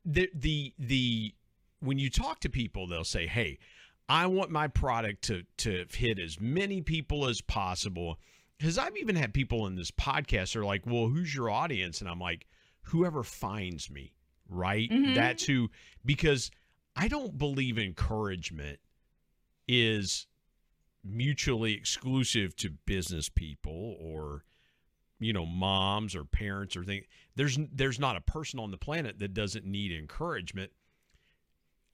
the, 0.04 0.28
the, 0.34 0.74
the, 0.78 1.34
when 1.80 1.98
you 1.98 2.10
talk 2.10 2.40
to 2.40 2.50
people, 2.50 2.86
they'll 2.86 3.04
say, 3.04 3.26
Hey, 3.26 3.58
I 4.08 4.26
want 4.26 4.50
my 4.50 4.66
product 4.66 5.22
to, 5.24 5.44
to 5.58 5.86
hit 5.92 6.18
as 6.18 6.40
many 6.40 6.82
people 6.82 7.28
as 7.28 7.40
possible. 7.40 8.18
Because 8.58 8.76
I've 8.76 8.96
even 8.96 9.16
had 9.16 9.32
people 9.32 9.66
in 9.68 9.76
this 9.76 9.90
podcast 9.92 10.56
are 10.56 10.64
like, 10.64 10.84
well, 10.84 11.06
who's 11.06 11.34
your 11.34 11.48
audience? 11.48 12.00
And 12.02 12.10
I'm 12.10 12.18
like, 12.18 12.46
whoever 12.82 13.22
finds 13.22 13.88
me 13.88 14.12
right? 14.50 14.90
Mm-hmm. 14.90 15.14
That's 15.14 15.44
who, 15.44 15.70
because 16.04 16.50
I 16.96 17.08
don't 17.08 17.38
believe 17.38 17.78
encouragement 17.78 18.78
is 19.66 20.26
mutually 21.04 21.74
exclusive 21.74 22.54
to 22.56 22.70
business 22.84 23.28
people 23.28 23.96
or 23.98 24.44
you 25.18 25.32
know 25.32 25.46
moms 25.46 26.14
or 26.14 26.24
parents 26.24 26.76
or 26.76 26.84
things 26.84 27.06
there's 27.36 27.58
there's 27.72 27.98
not 27.98 28.16
a 28.16 28.20
person 28.20 28.58
on 28.58 28.70
the 28.70 28.76
planet 28.76 29.18
that 29.18 29.32
doesn't 29.32 29.64
need 29.64 29.92
encouragement 29.92 30.70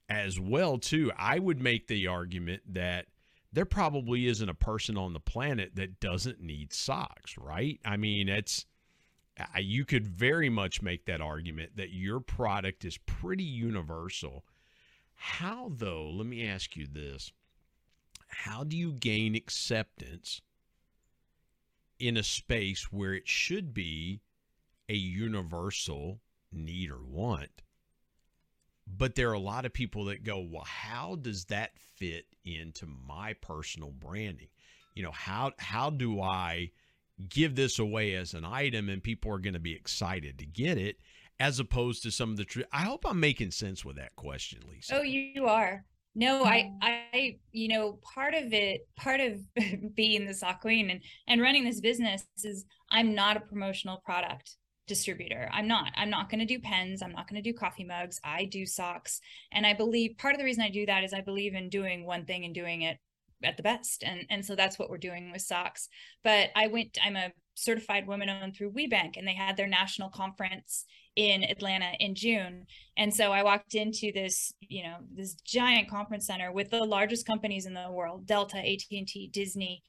as 0.09 0.39
well 0.39 0.77
too 0.77 1.11
i 1.17 1.39
would 1.39 1.61
make 1.61 1.87
the 1.87 2.07
argument 2.07 2.61
that 2.67 3.05
there 3.53 3.65
probably 3.65 4.27
isn't 4.27 4.49
a 4.49 4.53
person 4.53 4.97
on 4.97 5.13
the 5.13 5.19
planet 5.19 5.75
that 5.75 5.99
doesn't 6.01 6.41
need 6.41 6.73
socks 6.73 7.37
right 7.37 7.79
i 7.85 7.95
mean 7.95 8.27
it's 8.27 8.65
you 9.59 9.85
could 9.85 10.07
very 10.07 10.49
much 10.49 10.81
make 10.81 11.05
that 11.05 11.21
argument 11.21 11.77
that 11.77 11.91
your 11.91 12.19
product 12.19 12.85
is 12.85 12.97
pretty 12.97 13.43
universal. 13.43 14.43
How, 15.15 15.71
though, 15.75 16.09
let 16.09 16.25
me 16.25 16.47
ask 16.47 16.75
you 16.75 16.87
this 16.87 17.31
how 18.27 18.63
do 18.63 18.75
you 18.75 18.91
gain 18.91 19.35
acceptance 19.35 20.41
in 21.99 22.17
a 22.17 22.23
space 22.23 22.91
where 22.91 23.13
it 23.13 23.27
should 23.27 23.73
be 23.73 24.21
a 24.89 24.95
universal 24.95 26.19
need 26.51 26.91
or 26.91 27.03
want? 27.03 27.63
But 28.85 29.15
there 29.15 29.29
are 29.29 29.33
a 29.33 29.39
lot 29.39 29.65
of 29.65 29.73
people 29.73 30.05
that 30.05 30.23
go, 30.23 30.39
well, 30.39 30.63
how 30.65 31.17
does 31.21 31.45
that 31.45 31.77
fit 31.77 32.25
into 32.45 32.85
my 32.85 33.33
personal 33.33 33.91
branding? 33.91 34.47
You 34.95 35.03
know, 35.03 35.11
how 35.11 35.51
how 35.59 35.89
do 35.89 36.21
I 36.21 36.71
give 37.29 37.55
this 37.55 37.79
away 37.79 38.15
as 38.15 38.33
an 38.33 38.45
item 38.45 38.89
and 38.89 39.01
people 39.01 39.31
are 39.31 39.39
going 39.39 39.53
to 39.53 39.59
be 39.59 39.73
excited 39.73 40.37
to 40.39 40.45
get 40.45 40.77
it 40.77 40.97
as 41.39 41.59
opposed 41.59 42.03
to 42.03 42.11
some 42.11 42.31
of 42.31 42.37
the 42.37 42.45
tr- 42.45 42.61
I 42.71 42.81
hope 42.81 43.05
I'm 43.05 43.19
making 43.19 43.51
sense 43.51 43.85
with 43.85 43.97
that 43.97 44.15
question, 44.15 44.59
Lisa. 44.69 44.97
Oh, 44.97 45.01
you 45.01 45.45
are. 45.45 45.83
No, 46.15 46.43
I, 46.45 46.63
mm-hmm. 46.63 46.77
I, 46.81 47.37
you 47.51 47.67
know, 47.67 47.99
part 48.01 48.33
of 48.33 48.51
it, 48.51 48.87
part 48.95 49.19
of 49.19 49.39
being 49.95 50.25
the 50.25 50.33
sock 50.33 50.61
queen 50.61 50.89
and 50.89 51.01
and 51.27 51.41
running 51.41 51.63
this 51.63 51.79
business 51.79 52.25
is 52.43 52.65
I'm 52.89 53.13
not 53.13 53.37
a 53.37 53.41
promotional 53.41 54.01
product 54.03 54.55
distributor. 54.87 55.47
I'm 55.51 55.67
not. 55.67 55.91
I'm 55.95 56.09
not 56.09 56.31
going 56.31 56.39
to 56.39 56.45
do 56.45 56.59
pens. 56.59 57.03
I'm 57.03 57.11
not 57.11 57.29
going 57.29 57.41
to 57.41 57.47
do 57.47 57.55
coffee 57.55 57.83
mugs. 57.83 58.19
I 58.23 58.45
do 58.45 58.65
socks, 58.65 59.21
and 59.51 59.67
I 59.67 59.73
believe 59.73 60.17
part 60.17 60.33
of 60.33 60.39
the 60.39 60.45
reason 60.45 60.63
I 60.63 60.71
do 60.71 60.87
that 60.87 61.03
is 61.03 61.13
I 61.13 61.21
believe 61.21 61.53
in 61.53 61.69
doing 61.69 62.03
one 62.03 62.25
thing 62.25 62.45
and 62.45 62.55
doing 62.55 62.81
it 62.81 62.97
at 63.43 63.57
the 63.57 63.63
best 63.63 64.03
and 64.03 64.25
and 64.29 64.45
so 64.45 64.55
that's 64.55 64.79
what 64.79 64.89
we're 64.89 64.97
doing 64.97 65.31
with 65.31 65.41
socks 65.41 65.89
but 66.23 66.49
i 66.55 66.67
went 66.67 66.97
i'm 67.03 67.15
a 67.15 67.31
certified 67.57 68.07
woman 68.07 68.29
owned 68.29 68.55
through 68.55 68.71
WBENC 68.71 69.17
and 69.17 69.27
they 69.27 69.33
had 69.33 69.57
their 69.57 69.67
national 69.67 70.09
conference 70.09 70.85
in 71.15 71.43
Atlanta 71.43 71.91
in 71.99 72.13
June. 72.13 72.67
And 72.95 73.13
so 73.13 73.31
I 73.31 73.41
walked 73.41 73.73
into 73.73 74.11
this, 74.13 74.53
you 74.61 74.83
know, 74.83 74.97
this 75.13 75.33
giant 75.33 75.89
conference 75.89 76.27
center 76.27 76.51
with 76.51 76.69
the 76.69 76.83
largest 76.83 77.25
companies 77.25 77.65
in 77.65 77.73
the 77.73 77.91
world, 77.91 78.27
Delta, 78.27 78.57
AT&T, 78.57 79.31
Disney, 79.33 79.81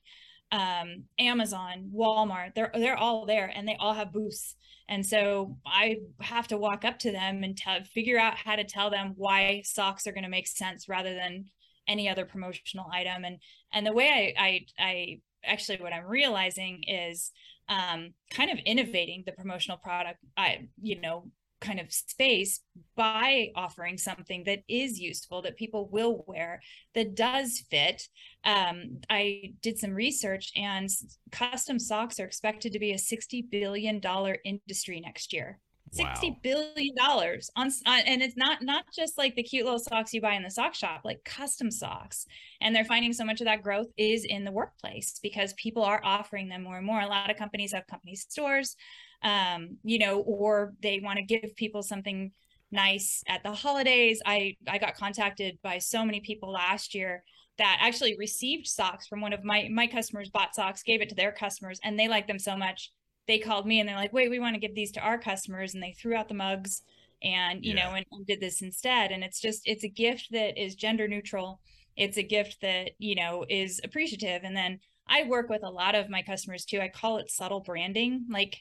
um, 0.50 1.05
Amazon, 1.19 1.90
Walmart. 1.95 2.55
They're 2.55 2.71
they're 2.73 2.97
all 2.97 3.26
there 3.26 3.52
and 3.55 3.69
they 3.69 3.76
all 3.78 3.93
have 3.93 4.12
booths. 4.12 4.57
And 4.88 5.05
so 5.05 5.59
I 5.67 5.99
have 6.21 6.49
to 6.49 6.57
walk 6.57 6.87
up 6.87 6.99
to 7.00 7.12
them 7.12 7.45
and 7.45 7.55
tell, 7.55 7.85
figure 7.85 8.19
out 8.19 8.38
how 8.38 8.57
to 8.57 8.64
tell 8.64 8.88
them 8.88 9.12
why 9.17 9.61
socks 9.67 10.07
are 10.07 10.12
going 10.12 10.25
to 10.25 10.31
make 10.31 10.47
sense 10.47 10.88
rather 10.88 11.12
than 11.12 11.45
any 11.88 12.09
other 12.09 12.25
promotional 12.25 12.87
item. 12.92 13.25
And 13.25 13.38
and 13.73 13.87
the 13.87 13.92
way 13.92 14.35
i 14.38 14.42
i, 14.42 14.66
I 14.78 15.21
actually 15.45 15.78
what 15.78 15.92
i'm 15.92 16.07
realizing 16.07 16.83
is 16.87 17.30
um, 17.68 18.14
kind 18.30 18.50
of 18.50 18.59
innovating 18.64 19.25
the 19.26 19.33
promotional 19.33 19.78
product 19.78 20.18
i 20.37 20.68
you 20.80 21.00
know 21.00 21.30
kind 21.61 21.80
of 21.80 21.92
space 21.92 22.61
by 22.95 23.49
offering 23.57 23.99
something 23.99 24.45
that 24.45 24.61
is 24.68 25.00
useful 25.00 25.42
that 25.42 25.57
people 25.57 25.88
will 25.90 26.25
wear 26.28 26.61
that 26.95 27.16
does 27.16 27.64
fit. 27.71 28.02
Um, 28.45 29.00
i 29.11 29.52
did 29.61 29.78
some 29.78 29.92
research 29.92 30.52
and 30.57 30.88
custom 31.33 31.78
socks 31.78 32.21
are 32.21 32.25
expected 32.25 32.73
to 32.73 32.78
be 32.78 32.92
a 32.92 32.99
60 32.99 33.42
billion 33.50 34.00
dollar 34.00 34.38
industry 34.45 35.00
next 35.00 35.33
year 35.33 35.59
Sixty 35.92 36.30
wow. 36.30 36.37
billion 36.42 36.95
dollars 36.95 37.50
on, 37.57 37.71
on, 37.87 38.00
and 38.00 38.23
it's 38.23 38.37
not 38.37 38.62
not 38.62 38.85
just 38.95 39.18
like 39.18 39.35
the 39.35 39.42
cute 39.42 39.64
little 39.64 39.78
socks 39.78 40.12
you 40.12 40.21
buy 40.21 40.35
in 40.35 40.42
the 40.42 40.50
sock 40.50 40.75
shop 40.75 41.02
like 41.04 41.25
custom 41.25 41.71
socks. 41.71 42.26
And 42.61 42.75
they're 42.75 42.85
finding 42.85 43.12
so 43.12 43.25
much 43.25 43.40
of 43.40 43.47
that 43.47 43.62
growth 43.62 43.88
is 43.97 44.25
in 44.25 44.45
the 44.45 44.52
workplace 44.52 45.18
because 45.23 45.52
people 45.54 45.83
are 45.83 46.00
offering 46.04 46.49
them 46.49 46.62
more 46.62 46.76
and 46.76 46.87
more. 46.87 47.00
A 47.00 47.07
lot 47.07 47.30
of 47.30 47.37
companies 47.37 47.73
have 47.73 47.87
company 47.87 48.14
stores 48.14 48.76
um 49.25 49.76
you 49.83 49.99
know 49.99 50.21
or 50.21 50.75
they 50.80 51.00
want 51.00 51.16
to 51.16 51.25
give 51.25 51.57
people 51.57 51.83
something 51.83 52.30
nice 52.71 53.23
at 53.28 53.42
the 53.42 53.52
holidays. 53.52 54.21
I 54.26 54.57
i 54.66 54.78
got 54.78 54.97
contacted 54.97 55.59
by 55.62 55.78
so 55.78 56.04
many 56.04 56.21
people 56.21 56.52
last 56.52 56.95
year 56.95 57.25
that 57.59 57.78
actually 57.80 58.16
received 58.16 58.66
socks 58.66 59.07
from 59.07 59.21
one 59.21 59.33
of 59.33 59.45
my 59.45 59.68
my 59.73 59.87
customers 59.87 60.30
bought 60.30 60.54
socks 60.54 60.83
gave 60.83 61.00
it 61.00 61.09
to 61.09 61.14
their 61.14 61.33
customers 61.33 61.80
and 61.83 61.99
they 61.99 62.09
liked 62.09 62.28
them 62.28 62.38
so 62.38 62.57
much 62.57 62.92
they 63.28 63.38
called 63.38 63.66
me 63.66 63.78
and 63.78 63.88
they're 63.88 63.97
like 63.97 64.12
wait 64.12 64.30
we 64.30 64.40
want 64.40 64.54
to 64.54 64.61
give 64.61 64.75
these 64.75 64.90
to 64.90 65.00
our 65.00 65.18
customers 65.18 65.75
and 65.75 65.82
they 65.82 65.92
threw 65.92 66.16
out 66.16 66.28
the 66.28 66.35
mugs 66.35 66.82
and 67.23 67.64
you 67.64 67.75
yeah. 67.75 67.85
know 67.85 67.94
and, 67.94 68.06
and 68.11 68.26
did 68.26 68.40
this 68.40 68.62
instead 68.62 69.12
and 69.12 69.23
it's 69.23 69.40
just 69.40 69.62
it's 69.64 69.85
a 69.85 69.88
gift 69.88 70.28
that 70.32 70.61
is 70.61 70.75
gender 70.75 71.06
neutral 71.06 71.61
it's 71.97 72.16
a 72.16 72.23
gift 72.23 72.61
that 72.62 72.90
you 72.99 73.14
know 73.14 73.44
is 73.49 73.80
appreciative 73.85 74.42
and 74.42 74.56
then 74.56 74.80
i 75.08 75.23
work 75.25 75.49
with 75.49 75.62
a 75.62 75.70
lot 75.70 75.94
of 75.94 76.11
my 76.11 76.23
customers 76.23 76.64
too 76.64 76.80
i 76.80 76.88
call 76.88 77.18
it 77.18 77.30
subtle 77.30 77.61
branding 77.61 78.25
like 78.30 78.56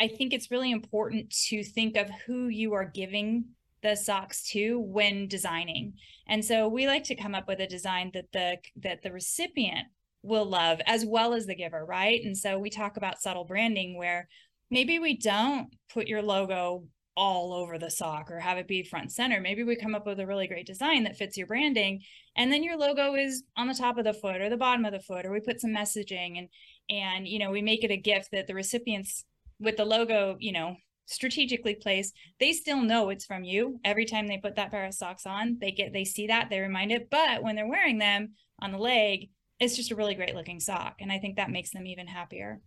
i 0.00 0.08
think 0.08 0.32
it's 0.32 0.50
really 0.50 0.72
important 0.72 1.30
to 1.30 1.62
think 1.62 1.96
of 1.96 2.08
who 2.26 2.48
you 2.48 2.72
are 2.72 2.84
giving 2.84 3.44
the 3.82 3.94
socks 3.94 4.42
to 4.50 4.80
when 4.80 5.28
designing. 5.28 5.94
And 6.26 6.44
so 6.44 6.68
we 6.68 6.86
like 6.86 7.04
to 7.04 7.14
come 7.14 7.34
up 7.34 7.46
with 7.48 7.60
a 7.60 7.66
design 7.66 8.10
that 8.14 8.32
the 8.32 8.58
that 8.82 9.02
the 9.02 9.12
recipient 9.12 9.86
will 10.22 10.46
love 10.46 10.80
as 10.86 11.04
well 11.04 11.34
as 11.34 11.46
the 11.46 11.54
giver, 11.54 11.84
right? 11.84 12.20
And 12.24 12.36
so 12.36 12.58
we 12.58 12.70
talk 12.70 12.96
about 12.96 13.20
subtle 13.20 13.44
branding 13.44 13.96
where 13.96 14.28
maybe 14.70 14.98
we 14.98 15.16
don't 15.16 15.68
put 15.92 16.08
your 16.08 16.22
logo 16.22 16.84
all 17.16 17.52
over 17.52 17.78
the 17.78 17.90
sock 17.90 18.30
or 18.30 18.38
have 18.38 18.58
it 18.58 18.68
be 18.68 18.84
front 18.84 19.10
center. 19.10 19.40
Maybe 19.40 19.64
we 19.64 19.74
come 19.74 19.94
up 19.94 20.06
with 20.06 20.20
a 20.20 20.26
really 20.26 20.46
great 20.46 20.66
design 20.66 21.02
that 21.04 21.16
fits 21.16 21.36
your 21.36 21.48
branding 21.48 22.00
and 22.36 22.52
then 22.52 22.62
your 22.62 22.76
logo 22.76 23.16
is 23.16 23.42
on 23.56 23.66
the 23.66 23.74
top 23.74 23.98
of 23.98 24.04
the 24.04 24.14
foot 24.14 24.40
or 24.40 24.48
the 24.48 24.56
bottom 24.56 24.84
of 24.84 24.92
the 24.92 25.00
foot 25.00 25.26
or 25.26 25.32
we 25.32 25.40
put 25.40 25.60
some 25.60 25.74
messaging 25.74 26.38
and 26.38 26.48
and 26.90 27.26
you 27.26 27.38
know, 27.38 27.50
we 27.50 27.60
make 27.60 27.82
it 27.82 27.90
a 27.90 27.96
gift 27.96 28.28
that 28.32 28.46
the 28.46 28.54
recipients 28.54 29.24
with 29.58 29.76
the 29.76 29.84
logo, 29.84 30.36
you 30.38 30.52
know, 30.52 30.76
strategically 31.06 31.74
placed 31.74 32.14
they 32.38 32.52
still 32.52 32.82
know 32.82 33.08
it's 33.08 33.24
from 33.24 33.42
you 33.42 33.80
every 33.82 34.04
time 34.04 34.26
they 34.26 34.36
put 34.36 34.56
that 34.56 34.70
pair 34.70 34.84
of 34.84 34.92
socks 34.92 35.24
on 35.24 35.56
they 35.58 35.70
get 35.70 35.90
they 35.90 36.04
see 36.04 36.26
that 36.26 36.50
they 36.50 36.60
remind 36.60 36.92
it 36.92 37.08
but 37.10 37.42
when 37.42 37.56
they're 37.56 37.66
wearing 37.66 37.96
them 37.96 38.28
on 38.60 38.72
the 38.72 38.78
leg 38.78 39.30
it's 39.60 39.76
just 39.76 39.90
a 39.90 39.96
really 39.96 40.14
great 40.14 40.34
looking 40.34 40.60
sock 40.60 40.96
and 41.00 41.12
i 41.12 41.18
think 41.18 41.36
that 41.36 41.50
makes 41.50 41.70
them 41.70 41.86
even 41.86 42.06
happier 42.06 42.60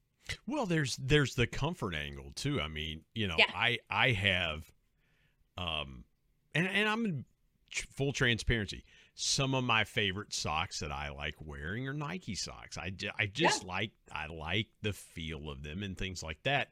well 0.47 0.65
there's 0.65 0.97
there's 0.97 1.35
the 1.35 1.47
comfort 1.47 1.95
angle 1.95 2.31
too 2.35 2.61
i 2.61 2.67
mean 2.67 3.01
you 3.13 3.27
know 3.27 3.35
yeah. 3.37 3.51
i 3.55 3.77
i 3.89 4.11
have 4.11 4.71
um 5.57 6.03
and 6.53 6.67
and 6.67 6.87
i'm 6.87 7.05
in 7.05 7.25
full 7.95 8.11
transparency 8.11 8.83
some 9.13 9.53
of 9.53 9.63
my 9.63 9.83
favorite 9.83 10.33
socks 10.33 10.79
that 10.79 10.91
I 10.91 11.09
like 11.09 11.35
wearing 11.39 11.87
are 11.87 11.93
Nike 11.93 12.35
socks. 12.35 12.77
I, 12.77 12.91
I 13.19 13.25
just 13.27 13.63
yeah. 13.63 13.69
like 13.69 13.91
I 14.11 14.27
like 14.27 14.67
the 14.81 14.93
feel 14.93 15.49
of 15.49 15.63
them 15.63 15.83
and 15.83 15.97
things 15.97 16.23
like 16.23 16.41
that. 16.43 16.69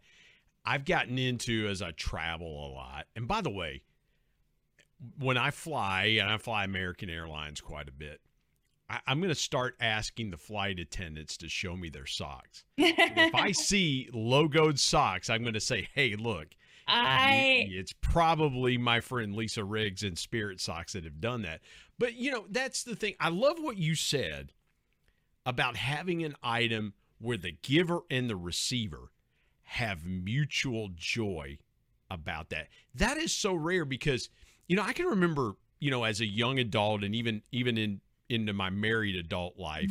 I've 0.65 0.85
gotten 0.85 1.17
into 1.17 1.67
as 1.67 1.81
I 1.81 1.91
travel 1.91 2.67
a 2.67 2.69
lot. 2.73 3.05
And 3.15 3.27
by 3.27 3.41
the 3.41 3.49
way, 3.49 3.81
when 5.17 5.37
I 5.37 5.51
fly, 5.51 6.17
and 6.19 6.29
I 6.29 6.37
fly 6.37 6.63
American 6.63 7.09
Airlines 7.09 7.61
quite 7.61 7.87
a 7.87 7.93
bit, 7.93 8.19
I, 8.89 8.99
am 9.07 9.19
going 9.19 9.29
to 9.29 9.35
start 9.35 9.75
asking 9.79 10.31
the 10.31 10.37
flight 10.37 10.79
attendants 10.79 11.37
to 11.37 11.49
show 11.49 11.75
me 11.75 11.89
their 11.89 12.05
socks. 12.05 12.63
if 12.77 13.35
I 13.35 13.51
see 13.51 14.09
logoed 14.13 14.79
socks, 14.79 15.29
I'm 15.29 15.41
going 15.41 15.53
to 15.53 15.59
say, 15.59 15.87
"Hey, 15.93 16.15
look, 16.15 16.47
I 16.87 17.67
it's 17.69 17.93
probably 18.01 18.77
my 18.77 18.99
friend 18.99 19.35
Lisa 19.35 19.63
Riggs 19.63 20.03
and 20.03 20.17
Spirit 20.17 20.59
Sox 20.59 20.93
that 20.93 21.03
have 21.03 21.21
done 21.21 21.43
that." 21.43 21.61
But 21.97 22.15
you 22.15 22.31
know, 22.31 22.45
that's 22.49 22.83
the 22.83 22.95
thing. 22.95 23.15
I 23.19 23.29
love 23.29 23.57
what 23.59 23.77
you 23.77 23.95
said 23.95 24.53
about 25.45 25.75
having 25.75 26.23
an 26.23 26.35
item 26.41 26.93
where 27.19 27.37
the 27.37 27.55
giver 27.61 28.01
and 28.09 28.29
the 28.29 28.35
receiver 28.35 29.11
have 29.63 30.05
mutual 30.05 30.89
joy 30.95 31.59
about 32.09 32.49
that. 32.49 32.69
That 32.95 33.17
is 33.17 33.33
so 33.33 33.53
rare 33.53 33.85
because 33.85 34.29
you 34.67 34.75
know, 34.75 34.83
I 34.83 34.93
can 34.93 35.07
remember, 35.07 35.53
you 35.79 35.91
know, 35.91 36.03
as 36.03 36.21
a 36.21 36.25
young 36.25 36.59
adult 36.59 37.03
and 37.03 37.13
even 37.13 37.41
even 37.51 37.77
in 37.77 38.01
into 38.29 38.53
my 38.53 38.69
married 38.69 39.15
adult 39.15 39.57
life, 39.57 39.89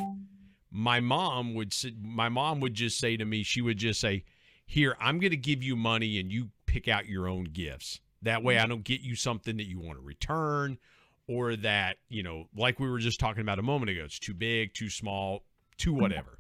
my 0.71 1.01
mom 1.01 1.55
would 1.55 1.75
my 2.01 2.29
mom 2.29 2.61
would 2.61 2.75
just 2.75 2.99
say 2.99 3.17
to 3.17 3.25
me, 3.25 3.43
she 3.43 3.61
would 3.61 3.79
just 3.79 4.01
say, 4.01 4.25
"Here, 4.67 4.97
I'm 5.01 5.19
going 5.19 5.31
to 5.31 5.37
give 5.37 5.63
you 5.63 5.77
money 5.77 6.19
and 6.19 6.31
you 6.31 6.51
pick 6.67 6.89
out 6.89 7.07
your 7.07 7.29
own 7.29 7.45
gifts. 7.45 8.01
That 8.23 8.43
way 8.43 8.55
mm-hmm. 8.55 8.65
I 8.65 8.69
don't 8.69 8.85
get 8.85 9.01
you 9.01 9.15
something 9.15 9.57
that 9.57 9.67
you 9.67 9.81
want 9.81 9.99
to 9.99 10.05
return 10.05 10.79
or 11.27 11.57
that, 11.57 11.99
you 12.09 12.23
know, 12.23 12.49
like 12.57 12.81
we 12.81 12.89
were 12.89 12.99
just 12.99 13.21
talking 13.21 13.43
about 13.43 13.59
a 13.59 13.63
moment 13.63 13.91
ago, 13.91 14.03
it's 14.05 14.19
too 14.19 14.35
big, 14.35 14.75
too 14.75 14.91
small, 14.91 15.45
too 15.77 15.93
mm-hmm. 15.93 16.03
whatever." 16.03 16.39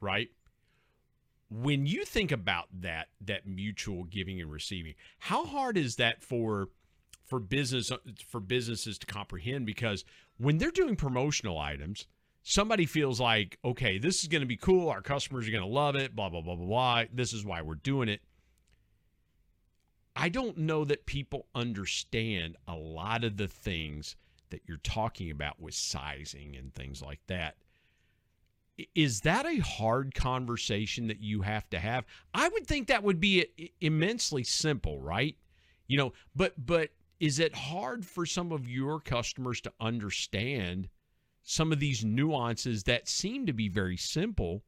Right? 0.00 0.28
when 1.50 1.86
you 1.86 2.04
think 2.04 2.32
about 2.32 2.66
that 2.80 3.08
that 3.20 3.46
mutual 3.46 4.04
giving 4.04 4.40
and 4.40 4.50
receiving 4.50 4.94
how 5.20 5.44
hard 5.44 5.76
is 5.76 5.96
that 5.96 6.22
for 6.22 6.68
for 7.24 7.38
business 7.38 7.92
uh, 7.92 7.98
for 8.28 8.40
businesses 8.40 8.98
to 8.98 9.06
comprehend 9.06 9.66
because 9.66 10.04
when 10.38 10.58
they're 10.58 10.70
doing 10.70 10.96
promotional 10.96 11.58
items 11.58 12.06
somebody 12.42 12.86
feels 12.86 13.20
like 13.20 13.58
okay 13.64 13.98
this 13.98 14.22
is 14.22 14.28
going 14.28 14.40
to 14.40 14.46
be 14.46 14.56
cool 14.56 14.88
our 14.88 15.02
customers 15.02 15.48
are 15.48 15.52
going 15.52 15.62
to 15.62 15.68
love 15.68 15.96
it 15.96 16.14
blah 16.14 16.28
blah 16.28 16.40
blah 16.40 16.54
blah 16.54 16.66
blah 16.66 17.04
this 17.12 17.32
is 17.32 17.44
why 17.44 17.60
we're 17.60 17.74
doing 17.74 18.08
it 18.08 18.20
i 20.14 20.28
don't 20.28 20.56
know 20.56 20.84
that 20.84 21.06
people 21.06 21.46
understand 21.54 22.56
a 22.68 22.74
lot 22.74 23.24
of 23.24 23.36
the 23.36 23.48
things 23.48 24.16
that 24.50 24.62
you're 24.66 24.76
talking 24.78 25.30
about 25.30 25.60
with 25.60 25.74
sizing 25.74 26.54
and 26.56 26.74
things 26.74 27.02
like 27.02 27.20
that 27.26 27.56
is 28.94 29.22
that 29.22 29.46
a 29.46 29.58
hard 29.58 30.14
conversation 30.14 31.06
that 31.08 31.20
you 31.20 31.42
have 31.42 31.68
to 31.70 31.78
have? 31.78 32.04
I 32.34 32.48
would 32.48 32.66
think 32.66 32.88
that 32.88 33.02
would 33.02 33.20
be 33.20 33.72
immensely 33.80 34.44
simple, 34.44 35.00
right? 35.00 35.36
You 35.86 35.96
know, 35.96 36.12
but 36.34 36.54
but 36.66 36.90
is 37.20 37.38
it 37.38 37.54
hard 37.54 38.04
for 38.04 38.26
some 38.26 38.52
of 38.52 38.68
your 38.68 39.00
customers 39.00 39.60
to 39.62 39.72
understand 39.80 40.88
some 41.42 41.72
of 41.72 41.80
these 41.80 42.04
nuances 42.04 42.82
that 42.84 43.08
seem 43.08 43.46
to 43.46 43.52
be 43.52 43.68
very 43.68 43.96
simple, 43.96 44.64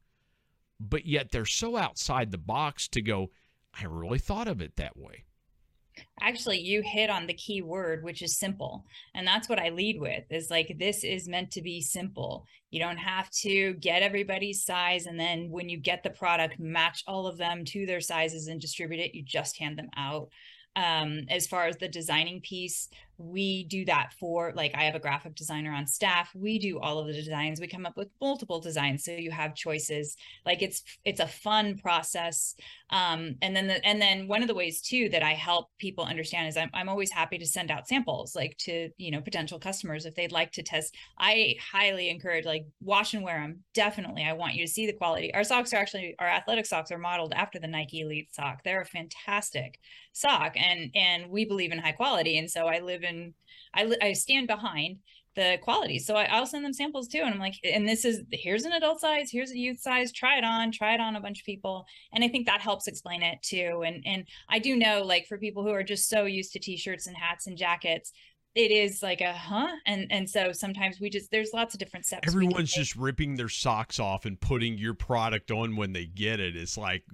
but 0.78 1.04
yet 1.06 1.30
they're 1.30 1.44
so 1.44 1.76
outside 1.76 2.30
the 2.30 2.38
box 2.38 2.88
to 2.88 3.02
go, 3.02 3.30
I 3.78 3.84
really 3.84 4.20
thought 4.20 4.48
of 4.48 4.60
it 4.60 4.76
that 4.76 4.96
way. 4.96 5.24
Actually 6.20 6.60
you 6.60 6.80
hit 6.84 7.10
on 7.10 7.26
the 7.26 7.34
key 7.34 7.60
word 7.60 8.04
which 8.04 8.22
is 8.22 8.38
simple 8.38 8.84
and 9.16 9.26
that's 9.26 9.48
what 9.48 9.58
i 9.58 9.68
lead 9.68 10.00
with 10.00 10.22
is 10.30 10.48
like 10.48 10.76
this 10.78 11.02
is 11.02 11.28
meant 11.28 11.50
to 11.50 11.60
be 11.60 11.80
simple. 11.80 12.46
You 12.70 12.78
don't 12.78 12.98
have 12.98 13.28
to 13.42 13.74
get 13.74 14.02
everybody's 14.02 14.64
size 14.64 15.06
and 15.06 15.18
then 15.18 15.50
when 15.50 15.68
you 15.68 15.76
get 15.76 16.04
the 16.04 16.10
product 16.10 16.60
match 16.60 17.02
all 17.08 17.26
of 17.26 17.36
them 17.36 17.64
to 17.66 17.84
their 17.84 18.00
sizes 18.00 18.46
and 18.46 18.60
distribute 18.60 19.00
it 19.00 19.14
you 19.16 19.24
just 19.24 19.58
hand 19.58 19.76
them 19.76 19.90
out 19.96 20.28
um, 20.78 21.26
as 21.28 21.46
far 21.46 21.66
as 21.66 21.76
the 21.78 21.88
designing 21.88 22.40
piece 22.40 22.88
we 23.18 23.64
do 23.64 23.84
that 23.84 24.12
for 24.18 24.52
like 24.54 24.72
i 24.74 24.84
have 24.84 24.94
a 24.94 25.00
graphic 25.00 25.34
designer 25.34 25.72
on 25.72 25.86
staff. 25.86 26.30
We 26.34 26.58
do 26.58 26.78
all 26.78 26.98
of 26.98 27.06
the 27.06 27.12
designs. 27.12 27.60
We 27.60 27.66
come 27.66 27.84
up 27.84 27.96
with 27.96 28.08
multiple 28.20 28.60
designs 28.60 29.04
so 29.04 29.12
you 29.12 29.30
have 29.30 29.54
choices. 29.54 30.16
Like 30.46 30.62
it's 30.62 30.82
it's 31.04 31.20
a 31.20 31.26
fun 31.26 31.78
process 31.78 32.54
um, 32.90 33.34
and 33.42 33.54
then 33.54 33.66
the, 33.66 33.84
and 33.84 34.00
then 34.00 34.28
one 34.28 34.40
of 34.40 34.48
the 34.48 34.54
ways 34.54 34.80
too 34.80 35.08
that 35.10 35.22
i 35.22 35.34
help 35.34 35.68
people 35.78 36.04
understand 36.04 36.48
is 36.48 36.56
I'm, 36.56 36.70
I'm 36.72 36.88
always 36.88 37.10
happy 37.10 37.36
to 37.38 37.46
send 37.46 37.70
out 37.70 37.86
samples 37.86 38.34
like 38.34 38.56
to 38.60 38.90
you 38.96 39.10
know 39.10 39.20
potential 39.20 39.58
customers 39.58 40.06
if 40.06 40.14
they'd 40.14 40.32
like 40.32 40.52
to 40.52 40.62
test. 40.62 40.94
I 41.18 41.56
highly 41.72 42.08
encourage 42.08 42.44
like 42.44 42.66
wash 42.80 43.14
and 43.14 43.22
wear 43.22 43.40
them 43.40 43.64
definitely 43.74 44.24
i 44.24 44.32
want 44.32 44.54
you 44.54 44.64
to 44.64 44.70
see 44.70 44.86
the 44.86 44.92
quality. 44.92 45.34
Our 45.34 45.44
socks 45.44 45.72
are 45.72 45.76
actually 45.76 46.14
our 46.18 46.28
athletic 46.28 46.66
socks 46.66 46.90
are 46.92 46.98
modeled 46.98 47.32
after 47.34 47.58
the 47.58 47.66
nike 47.66 48.00
elite 48.00 48.32
sock. 48.32 48.62
They're 48.62 48.82
a 48.82 48.86
fantastic 48.86 49.78
sock 50.12 50.54
and 50.56 50.90
and 50.94 51.30
we 51.30 51.44
believe 51.44 51.72
in 51.72 51.78
high 51.78 51.92
quality 51.92 52.38
and 52.38 52.50
so 52.50 52.66
i 52.66 52.80
live 52.80 53.04
in 53.04 53.07
i, 53.74 53.90
I 54.00 54.12
stand 54.12 54.46
behind 54.46 54.98
the 55.38 55.56
quality. 55.62 56.00
So 56.00 56.16
I, 56.16 56.40
will 56.40 56.46
send 56.46 56.64
them 56.64 56.72
samples 56.72 57.06
too 57.06 57.20
and 57.22 57.32
i'm 57.32 57.38
like 57.38 57.54
and 57.62 57.88
this 57.88 58.04
is 58.04 58.22
here's 58.32 58.64
an 58.64 58.72
adult 58.72 59.00
size 59.00 59.30
here's 59.30 59.52
a 59.52 59.56
youth 59.56 59.78
size 59.78 60.10
try 60.10 60.36
it 60.36 60.42
on 60.42 60.72
try 60.72 60.94
it 60.94 61.00
on 61.00 61.14
a 61.14 61.20
bunch 61.20 61.38
of 61.40 61.46
people. 61.46 61.86
And 62.12 62.24
i 62.24 62.28
think 62.28 62.46
that 62.46 62.60
helps 62.60 62.88
explain 62.88 63.22
it 63.22 63.40
too. 63.42 63.84
And 63.86 64.02
and 64.04 64.24
i 64.48 64.58
do 64.58 64.76
know 64.76 65.02
like 65.04 65.26
for 65.26 65.38
people 65.38 65.62
who 65.62 65.70
are 65.70 65.84
just 65.84 66.08
so 66.08 66.24
used 66.24 66.52
to 66.52 66.58
t-shirts 66.58 67.06
and 67.06 67.16
hats 67.16 67.46
and 67.46 67.56
jackets 67.56 68.12
it 68.58 68.72
is 68.72 69.04
like 69.04 69.20
a 69.20 69.32
huh? 69.32 69.68
And 69.86 70.08
and 70.10 70.28
so 70.28 70.50
sometimes 70.50 70.98
we 71.00 71.08
just 71.08 71.30
there's 71.30 71.52
lots 71.54 71.74
of 71.74 71.78
different 71.80 72.06
steps 72.06 72.26
everyone's 72.26 72.72
just 72.72 72.96
ripping 72.96 73.36
their 73.36 73.48
socks 73.48 74.00
off 74.00 74.24
and 74.24 74.38
putting 74.40 74.76
your 74.76 74.94
product 74.94 75.52
on 75.52 75.76
when 75.76 75.92
they 75.92 76.06
get 76.06 76.40
it. 76.40 76.56
It's 76.56 76.76
like 76.76 77.04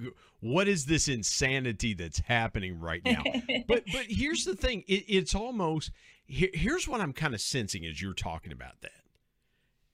what 0.41 0.67
is 0.69 0.87
this 0.87 1.07
insanity 1.07 1.93
that's 1.93 2.21
happening 2.21 2.81
right 2.81 3.03
now? 3.05 3.23
But 3.69 3.85
but 3.93 4.07
here's 4.09 4.45
the 4.45 4.57
thing 4.57 4.85
it, 4.87 5.05
it's 5.07 5.35
almost 5.35 5.91
here, 6.27 6.49
here's 6.55 6.89
what 6.89 7.01
i'm 7.01 7.13
kind 7.13 7.35
of 7.35 7.41
sensing 7.41 7.85
as 7.85 8.01
you're 8.01 8.15
talking 8.15 8.53
about 8.53 8.81
that. 8.81 8.91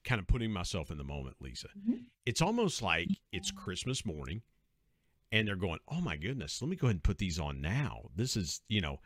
Kind 0.04 0.20
of 0.20 0.26
putting 0.28 0.52
myself 0.52 0.90
in 0.90 0.98
the 0.98 1.04
moment 1.04 1.36
lisa. 1.40 1.68
Mm-hmm. 1.68 2.02
it's 2.26 2.40
almost 2.40 2.80
like 2.80 3.08
it's 3.32 3.50
christmas 3.50 4.06
morning 4.06 4.42
and 5.32 5.48
they're 5.48 5.56
going 5.56 5.80
oh 5.88 6.00
my 6.00 6.16
goodness 6.16 6.62
let 6.62 6.68
me 6.68 6.76
go 6.76 6.86
ahead 6.86 6.96
and 6.96 7.02
put 7.02 7.18
these 7.18 7.40
on 7.40 7.60
now. 7.60 8.02
This 8.14 8.36
is 8.36 8.60
you 8.68 8.80
know 8.80 9.00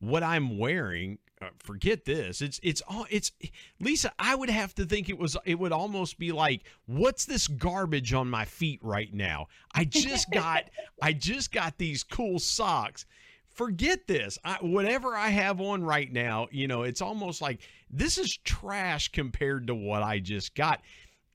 what 0.00 0.22
I'm 0.22 0.58
wearing, 0.58 1.18
uh, 1.40 1.48
forget 1.58 2.04
this. 2.04 2.42
It's 2.42 2.60
it's 2.62 2.82
all 2.88 3.06
it's 3.10 3.32
Lisa. 3.80 4.12
I 4.18 4.34
would 4.34 4.50
have 4.50 4.74
to 4.76 4.84
think 4.84 5.08
it 5.08 5.18
was 5.18 5.36
it 5.44 5.58
would 5.58 5.72
almost 5.72 6.18
be 6.18 6.32
like, 6.32 6.62
what's 6.86 7.24
this 7.24 7.48
garbage 7.48 8.12
on 8.12 8.28
my 8.28 8.44
feet 8.44 8.80
right 8.82 9.12
now? 9.12 9.46
I 9.74 9.84
just 9.84 10.30
got 10.32 10.64
I 11.02 11.12
just 11.12 11.52
got 11.52 11.78
these 11.78 12.02
cool 12.02 12.38
socks 12.38 13.06
forget 13.58 14.06
this. 14.06 14.38
I, 14.44 14.58
whatever 14.60 15.16
I 15.16 15.30
have 15.30 15.60
on 15.60 15.82
right 15.82 16.10
now, 16.10 16.46
you 16.52 16.68
know, 16.68 16.82
it's 16.82 17.02
almost 17.02 17.42
like 17.42 17.60
this 17.90 18.16
is 18.16 18.38
trash 18.44 19.08
compared 19.08 19.66
to 19.66 19.74
what 19.74 20.04
I 20.04 20.20
just 20.20 20.54
got. 20.54 20.80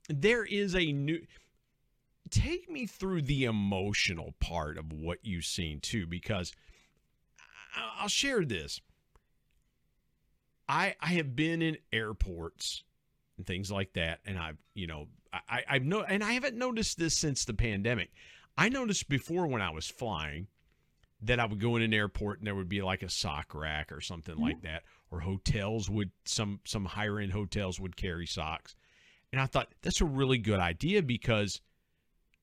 There 0.08 0.46
is 0.46 0.74
a 0.74 0.92
new. 0.94 1.20
Take 2.30 2.72
me 2.72 2.88
through 2.88 3.24
the 3.24 3.44
emotional 3.44 4.34
part 4.40 4.78
of 4.78 4.92
what 4.94 5.20
you've 5.22 5.46
seen 5.46 5.82
too, 5.82 6.08
because 6.08 6.54
I'll 7.76 8.08
share 8.08 8.46
this. 8.46 8.80
I 10.68 10.96
I 11.00 11.08
have 11.14 11.36
been 11.36 11.62
in 11.62 11.78
airports 11.92 12.84
and 13.38 13.46
things 13.46 13.72
like 13.72 13.94
that, 13.94 14.20
and 14.26 14.38
I've 14.38 14.58
you 14.74 14.88
know 14.88 15.08
I 15.34 15.64
I've 15.70 15.84
no 15.84 16.02
and 16.02 16.24
I 16.24 16.34
haven't 16.34 16.58
noticed 16.58 16.98
this 16.98 17.18
since 17.18 17.46
the 17.46 17.54
pandemic. 17.54 18.12
I 18.58 18.70
noticed 18.70 19.10
before 19.10 19.48
when 19.48 19.62
I 19.62 19.72
was 19.72 19.88
flying 19.88 20.48
that 21.22 21.40
I 21.40 21.46
would 21.46 21.60
go 21.60 21.76
in 21.76 21.82
an 21.82 21.94
airport 21.94 22.40
and 22.40 22.48
there 22.48 22.56
would 22.56 22.70
be 22.70 22.82
like 22.82 23.02
a 23.02 23.10
sock 23.10 23.56
rack 23.56 23.92
or 23.92 24.02
something 24.02 24.36
mm-hmm. 24.36 24.44
like 24.44 24.62
that, 24.62 24.84
or 25.12 25.22
hotels 25.22 25.90
would 25.90 26.12
some 26.26 26.60
some 26.66 26.86
higher 26.86 27.20
end 27.20 27.32
hotels 27.32 27.80
would 27.80 27.96
carry 27.96 28.26
socks, 28.26 28.76
and 29.32 29.42
I 29.42 29.46
thought 29.46 29.74
that's 29.82 30.02
a 30.02 30.06
really 30.06 30.38
good 30.38 30.60
idea 30.60 31.02
because 31.02 31.62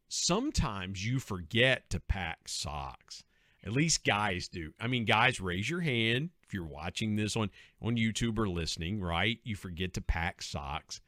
sometimes 0.09 1.05
you 1.05 1.21
forget 1.21 1.89
to 1.91 2.01
pack 2.01 2.49
socks. 2.49 3.23
At 3.65 3.73
least 3.73 4.05
guys 4.05 4.49
do. 4.49 4.73
I 4.81 4.87
mean, 4.87 5.05
guys, 5.05 5.41
raise 5.41 5.69
your 5.69 5.81
hand 5.81 6.31
if 6.43 6.55
you're 6.55 6.65
watching 6.65 7.17
this 7.17 7.37
on 7.37 7.51
on 7.83 7.97
YouTube 7.97 8.39
or 8.39 8.49
listening. 8.49 9.01
Right, 9.01 9.39
you 9.45 9.57
forget 9.57 9.93
to 9.95 10.01
pack 10.01 10.43
socks. 10.43 11.01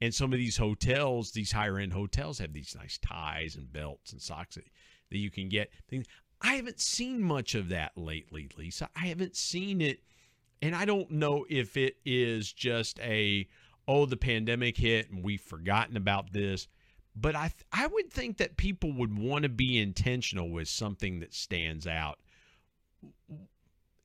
And 0.00 0.14
some 0.14 0.32
of 0.32 0.38
these 0.38 0.56
hotels, 0.56 1.32
these 1.32 1.52
higher 1.52 1.78
end 1.78 1.92
hotels, 1.92 2.38
have 2.38 2.54
these 2.54 2.74
nice 2.74 2.98
ties 2.98 3.54
and 3.54 3.70
belts 3.70 4.12
and 4.12 4.22
socks 4.22 4.54
that, 4.54 4.64
that 5.10 5.18
you 5.18 5.30
can 5.30 5.50
get. 5.50 5.70
I 6.40 6.54
haven't 6.54 6.80
seen 6.80 7.22
much 7.22 7.54
of 7.54 7.68
that 7.68 7.92
lately, 7.96 8.48
Lisa. 8.56 8.88
I 8.96 9.06
haven't 9.08 9.36
seen 9.36 9.82
it. 9.82 10.00
And 10.62 10.74
I 10.74 10.84
don't 10.84 11.10
know 11.10 11.44
if 11.48 11.76
it 11.76 11.96
is 12.04 12.52
just 12.52 12.98
a, 13.00 13.46
oh, 13.86 14.06
the 14.06 14.16
pandemic 14.16 14.76
hit 14.76 15.10
and 15.10 15.22
we've 15.22 15.40
forgotten 15.40 15.96
about 15.96 16.32
this. 16.32 16.66
But 17.20 17.36
I, 17.36 17.52
I 17.72 17.86
would 17.86 18.10
think 18.10 18.38
that 18.38 18.56
people 18.56 18.92
would 18.92 19.18
want 19.18 19.42
to 19.42 19.48
be 19.48 19.78
intentional 19.78 20.48
with 20.48 20.68
something 20.68 21.20
that 21.20 21.34
stands 21.34 21.86
out. 21.86 22.18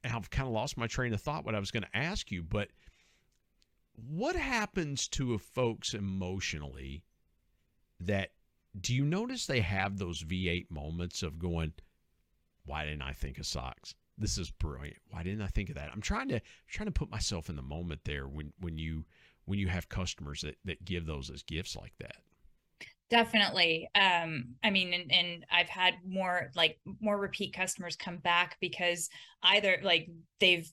I've 0.04 0.30
kind 0.30 0.48
of 0.48 0.54
lost 0.54 0.78
my 0.78 0.88
train 0.88 1.14
of 1.14 1.22
thought 1.22 1.46
what 1.46 1.56
I 1.56 1.60
was 1.60 1.72
going 1.72 1.84
to 1.84 1.98
ask 1.98 2.32
you, 2.32 2.44
but 2.44 2.70
what 3.96 4.36
happens 4.36 5.08
to 5.10 5.38
folks 5.38 5.94
emotionally 5.94 7.04
that 8.02 8.32
do 8.80 8.94
you 8.94 9.06
notice 9.06 9.46
they 9.46 9.62
have 9.62 9.98
those 9.98 10.24
V8 10.24 10.70
moments 10.70 11.24
of 11.24 11.40
going, 11.40 11.74
why 12.66 12.84
didn't 12.84 13.02
I 13.02 13.14
think 13.14 13.38
of 13.38 13.46
socks? 13.46 13.96
This 14.18 14.38
is 14.38 14.52
brilliant. 14.52 14.98
Why 15.10 15.24
didn't 15.24 15.42
I 15.42 15.48
think 15.48 15.70
of 15.70 15.76
that? 15.76 15.90
I'm 15.94 16.02
trying 16.02 16.30
to 16.30 16.42
trying 16.68 16.88
to 16.88 16.92
put 16.92 17.10
myself 17.10 17.50
in 17.50 17.56
the 17.56 17.62
moment 17.62 18.02
there 18.04 18.28
when 18.28 18.54
when 18.60 18.78
you 18.78 19.06
when 19.46 19.60
you 19.60 19.68
have 19.68 19.90
customers 19.90 20.42
that 20.42 20.58
that 20.66 20.84
give 20.86 21.06
those 21.06 21.30
as 21.30 21.44
gifts 21.44 21.76
like 21.76 21.94
that. 22.00 22.18
Definitely. 23.10 23.88
Um, 23.94 24.56
I 24.64 24.72
mean, 24.72 24.94
and, 24.94 25.12
and 25.12 25.46
I've 25.52 25.70
had 25.70 25.96
more 26.08 26.50
like 26.56 26.80
more 27.00 27.18
repeat 27.18 27.54
customers 27.54 27.96
come 27.96 28.18
back 28.18 28.58
because 28.60 29.10
either 29.44 29.80
like 29.84 30.10
they've 30.40 30.68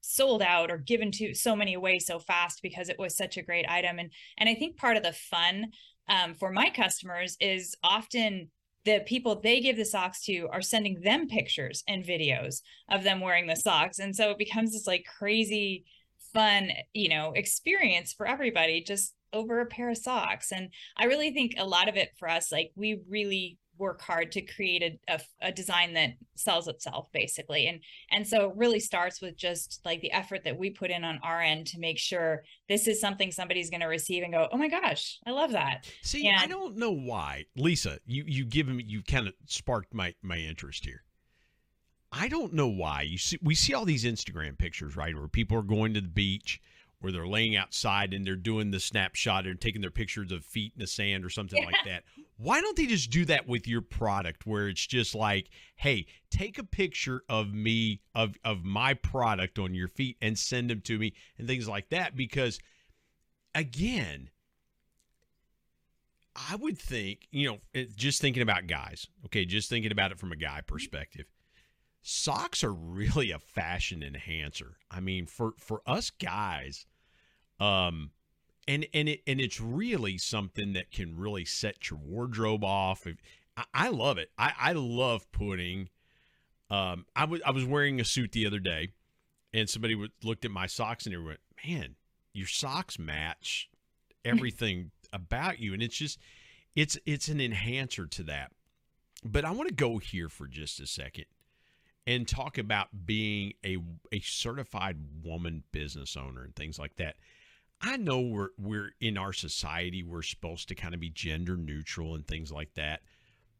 sold 0.00 0.42
out 0.42 0.70
or 0.70 0.78
given 0.78 1.10
to 1.12 1.34
so 1.34 1.56
many 1.56 1.74
away 1.74 1.98
so 1.98 2.18
fast 2.18 2.60
because 2.62 2.88
it 2.88 2.98
was 2.98 3.16
such 3.16 3.36
a 3.36 3.42
great 3.42 3.66
item 3.68 3.98
and 3.98 4.10
and 4.38 4.48
i 4.48 4.54
think 4.54 4.76
part 4.76 4.96
of 4.96 5.02
the 5.02 5.12
fun 5.12 5.66
um, 6.08 6.34
for 6.34 6.50
my 6.50 6.70
customers 6.70 7.36
is 7.40 7.74
often 7.82 8.48
the 8.84 9.00
people 9.06 9.40
they 9.40 9.60
give 9.60 9.76
the 9.76 9.84
socks 9.84 10.24
to 10.24 10.48
are 10.52 10.62
sending 10.62 11.00
them 11.02 11.26
pictures 11.26 11.82
and 11.88 12.04
videos 12.06 12.62
of 12.88 13.02
them 13.02 13.20
wearing 13.20 13.46
the 13.46 13.56
socks 13.56 13.98
and 13.98 14.14
so 14.14 14.30
it 14.30 14.38
becomes 14.38 14.72
this 14.72 14.86
like 14.86 15.04
crazy 15.18 15.84
fun 16.32 16.70
you 16.94 17.08
know 17.08 17.32
experience 17.34 18.12
for 18.12 18.26
everybody 18.26 18.82
just 18.82 19.14
over 19.32 19.60
a 19.60 19.66
pair 19.66 19.90
of 19.90 19.96
socks 19.96 20.52
and 20.52 20.70
i 20.96 21.04
really 21.04 21.32
think 21.32 21.54
a 21.58 21.66
lot 21.66 21.88
of 21.88 21.96
it 21.96 22.10
for 22.18 22.28
us 22.28 22.50
like 22.50 22.70
we 22.76 23.00
really 23.08 23.58
work 23.78 24.00
hard 24.02 24.32
to 24.32 24.42
create 24.42 24.82
a, 24.82 25.14
a, 25.14 25.48
a, 25.48 25.52
design 25.52 25.94
that 25.94 26.10
sells 26.34 26.68
itself 26.68 27.08
basically 27.12 27.66
and 27.66 27.80
and 28.10 28.26
so 28.26 28.50
it 28.50 28.56
really 28.56 28.80
starts 28.80 29.20
with 29.20 29.36
just 29.36 29.80
like 29.84 30.00
the 30.00 30.10
effort 30.12 30.42
that 30.44 30.58
we 30.58 30.70
put 30.70 30.90
in 30.90 31.04
on 31.04 31.18
our 31.22 31.40
end 31.40 31.66
to 31.66 31.78
make 31.78 31.98
sure 31.98 32.42
this 32.68 32.86
is 32.86 33.00
something 33.00 33.30
somebody's 33.30 33.70
going 33.70 33.80
to 33.80 33.86
receive 33.86 34.22
and 34.22 34.32
go 34.32 34.48
oh 34.52 34.56
my 34.56 34.68
gosh 34.68 35.18
i 35.26 35.30
love 35.30 35.52
that. 35.52 35.88
See 36.02 36.26
and, 36.26 36.40
i 36.40 36.46
don't 36.46 36.76
know 36.76 36.90
why. 36.90 37.44
Lisa 37.56 37.98
you 38.06 38.24
you 38.26 38.44
give 38.44 38.68
me 38.68 38.84
you 38.86 39.02
kind 39.02 39.28
of 39.28 39.34
sparked 39.46 39.94
my 39.94 40.14
my 40.22 40.38
interest 40.38 40.84
here. 40.84 41.04
I 42.10 42.28
don't 42.28 42.54
know 42.54 42.68
why. 42.68 43.02
You 43.02 43.18
see 43.18 43.38
we 43.42 43.54
see 43.54 43.74
all 43.74 43.84
these 43.84 44.04
instagram 44.04 44.58
pictures 44.58 44.96
right 44.96 45.14
where 45.14 45.28
people 45.28 45.58
are 45.58 45.62
going 45.62 45.94
to 45.94 46.00
the 46.00 46.08
beach 46.08 46.60
where 47.00 47.12
they're 47.12 47.26
laying 47.26 47.56
outside 47.56 48.12
and 48.12 48.26
they're 48.26 48.36
doing 48.36 48.70
the 48.70 48.80
snapshot 48.80 49.46
and 49.46 49.60
taking 49.60 49.80
their 49.80 49.90
pictures 49.90 50.32
of 50.32 50.44
feet 50.44 50.72
in 50.74 50.80
the 50.80 50.86
sand 50.86 51.24
or 51.24 51.30
something 51.30 51.60
yeah. 51.60 51.66
like 51.66 51.84
that. 51.84 52.02
Why 52.36 52.60
don't 52.60 52.76
they 52.76 52.86
just 52.86 53.10
do 53.10 53.24
that 53.26 53.48
with 53.48 53.66
your 53.66 53.82
product 53.82 54.46
where 54.46 54.68
it's 54.68 54.86
just 54.86 55.14
like, 55.14 55.48
hey, 55.76 56.06
take 56.30 56.58
a 56.58 56.64
picture 56.64 57.22
of 57.28 57.52
me 57.52 58.00
of 58.14 58.36
of 58.44 58.64
my 58.64 58.94
product 58.94 59.58
on 59.58 59.74
your 59.74 59.88
feet 59.88 60.16
and 60.20 60.38
send 60.38 60.70
them 60.70 60.80
to 60.82 60.98
me 60.98 61.14
and 61.38 61.46
things 61.46 61.68
like 61.68 61.88
that 61.90 62.16
because 62.16 62.58
again, 63.54 64.30
I 66.50 66.56
would 66.56 66.78
think, 66.78 67.26
you 67.30 67.48
know, 67.48 67.84
just 67.96 68.20
thinking 68.20 68.42
about 68.42 68.66
guys, 68.66 69.08
okay, 69.26 69.44
just 69.44 69.68
thinking 69.68 69.90
about 69.90 70.12
it 70.12 70.18
from 70.18 70.32
a 70.32 70.36
guy 70.36 70.58
mm-hmm. 70.58 70.72
perspective. 70.72 71.26
Socks 72.10 72.64
are 72.64 72.72
really 72.72 73.30
a 73.32 73.38
fashion 73.38 74.02
enhancer. 74.02 74.78
I 74.90 74.98
mean, 74.98 75.26
for 75.26 75.52
for 75.58 75.82
us 75.86 76.08
guys, 76.08 76.86
um, 77.60 78.12
and 78.66 78.86
and 78.94 79.10
it 79.10 79.20
and 79.26 79.38
it's 79.42 79.60
really 79.60 80.16
something 80.16 80.72
that 80.72 80.90
can 80.90 81.18
really 81.18 81.44
set 81.44 81.90
your 81.90 81.98
wardrobe 81.98 82.64
off. 82.64 83.06
I, 83.58 83.64
I 83.74 83.88
love 83.90 84.16
it. 84.16 84.30
I, 84.38 84.54
I 84.58 84.72
love 84.72 85.30
putting. 85.32 85.90
Um, 86.70 87.04
I 87.14 87.26
was 87.26 87.42
I 87.44 87.50
was 87.50 87.66
wearing 87.66 88.00
a 88.00 88.06
suit 88.06 88.32
the 88.32 88.46
other 88.46 88.58
day, 88.58 88.88
and 89.52 89.68
somebody 89.68 89.94
would, 89.94 90.12
looked 90.24 90.46
at 90.46 90.50
my 90.50 90.66
socks 90.66 91.04
and 91.04 91.14
they 91.14 91.18
went, 91.18 91.40
"Man, 91.66 91.96
your 92.32 92.46
socks 92.46 92.98
match 92.98 93.68
everything 94.24 94.92
about 95.12 95.58
you," 95.58 95.74
and 95.74 95.82
it's 95.82 95.98
just 95.98 96.18
it's 96.74 96.96
it's 97.04 97.28
an 97.28 97.38
enhancer 97.38 98.06
to 98.06 98.22
that. 98.22 98.52
But 99.22 99.44
I 99.44 99.50
want 99.50 99.68
to 99.68 99.74
go 99.74 99.98
here 99.98 100.30
for 100.30 100.46
just 100.46 100.80
a 100.80 100.86
second 100.86 101.26
and 102.08 102.26
talk 102.26 102.56
about 102.56 102.88
being 103.04 103.52
a 103.62 103.76
a 104.10 104.20
certified 104.20 104.96
woman 105.22 105.62
business 105.72 106.16
owner 106.16 106.42
and 106.42 106.56
things 106.56 106.78
like 106.78 106.96
that. 106.96 107.16
I 107.82 107.98
know 107.98 108.20
we're 108.20 108.48
we're 108.58 108.92
in 108.98 109.18
our 109.18 109.34
society 109.34 110.02
we're 110.02 110.22
supposed 110.22 110.68
to 110.68 110.74
kind 110.74 110.94
of 110.94 111.00
be 111.00 111.10
gender 111.10 111.54
neutral 111.54 112.14
and 112.14 112.26
things 112.26 112.50
like 112.50 112.72
that. 112.74 113.02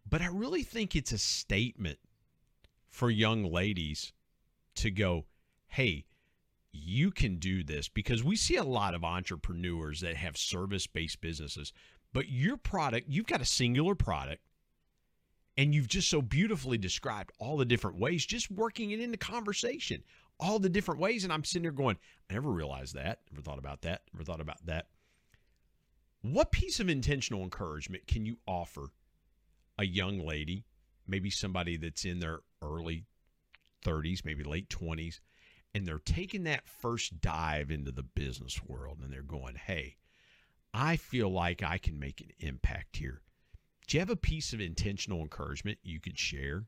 But 0.08 0.22
I 0.22 0.28
really 0.28 0.62
think 0.62 0.96
it's 0.96 1.12
a 1.12 1.18
statement 1.18 1.98
for 2.88 3.10
young 3.10 3.44
ladies 3.44 4.14
to 4.76 4.90
go, 4.90 5.26
"Hey, 5.66 6.06
you 6.72 7.10
can 7.10 7.36
do 7.36 7.62
this 7.62 7.88
because 7.88 8.24
we 8.24 8.34
see 8.34 8.56
a 8.56 8.64
lot 8.64 8.94
of 8.94 9.04
entrepreneurs 9.04 10.00
that 10.00 10.16
have 10.16 10.38
service-based 10.38 11.20
businesses, 11.20 11.74
but 12.14 12.30
your 12.30 12.56
product, 12.56 13.10
you've 13.10 13.26
got 13.26 13.42
a 13.42 13.46
singular 13.46 13.94
product 13.94 14.42
and 15.58 15.74
you've 15.74 15.88
just 15.88 16.08
so 16.08 16.22
beautifully 16.22 16.78
described 16.78 17.32
all 17.38 17.58
the 17.58 17.66
different 17.66 17.98
ways 17.98 18.24
just 18.24 18.50
working 18.50 18.92
it 18.92 19.00
into 19.00 19.18
conversation 19.18 20.02
all 20.40 20.58
the 20.58 20.68
different 20.68 21.00
ways. 21.00 21.24
And 21.24 21.32
I'm 21.32 21.44
sitting 21.44 21.62
there 21.62 21.72
going, 21.72 21.96
I 22.30 22.34
never 22.34 22.50
realized 22.50 22.94
that. 22.94 23.20
Never 23.30 23.42
thought 23.42 23.58
about 23.58 23.82
that. 23.82 24.02
Never 24.12 24.24
thought 24.24 24.40
about 24.40 24.64
that. 24.66 24.86
What 26.22 26.52
piece 26.52 26.80
of 26.80 26.88
intentional 26.88 27.42
encouragement 27.42 28.06
can 28.06 28.26
you 28.26 28.38
offer 28.46 28.88
a 29.78 29.86
young 29.86 30.18
lady, 30.18 30.64
maybe 31.06 31.30
somebody 31.30 31.76
that's 31.76 32.04
in 32.04 32.18
their 32.18 32.40
early 32.60 33.04
30s, 33.84 34.24
maybe 34.24 34.42
late 34.42 34.68
20s, 34.68 35.20
and 35.74 35.86
they're 35.86 36.00
taking 36.00 36.44
that 36.44 36.66
first 36.66 37.20
dive 37.20 37.70
into 37.70 37.92
the 37.92 38.02
business 38.02 38.60
world 38.66 38.98
and 39.02 39.12
they're 39.12 39.22
going, 39.22 39.54
hey, 39.54 39.96
I 40.74 40.96
feel 40.96 41.30
like 41.30 41.62
I 41.62 41.78
can 41.78 41.98
make 41.98 42.20
an 42.20 42.30
impact 42.40 42.96
here. 42.96 43.22
Do 43.88 43.96
you 43.96 44.00
have 44.00 44.10
a 44.10 44.16
piece 44.16 44.52
of 44.52 44.60
intentional 44.60 45.22
encouragement 45.22 45.78
you 45.82 45.98
could 45.98 46.18
share? 46.18 46.66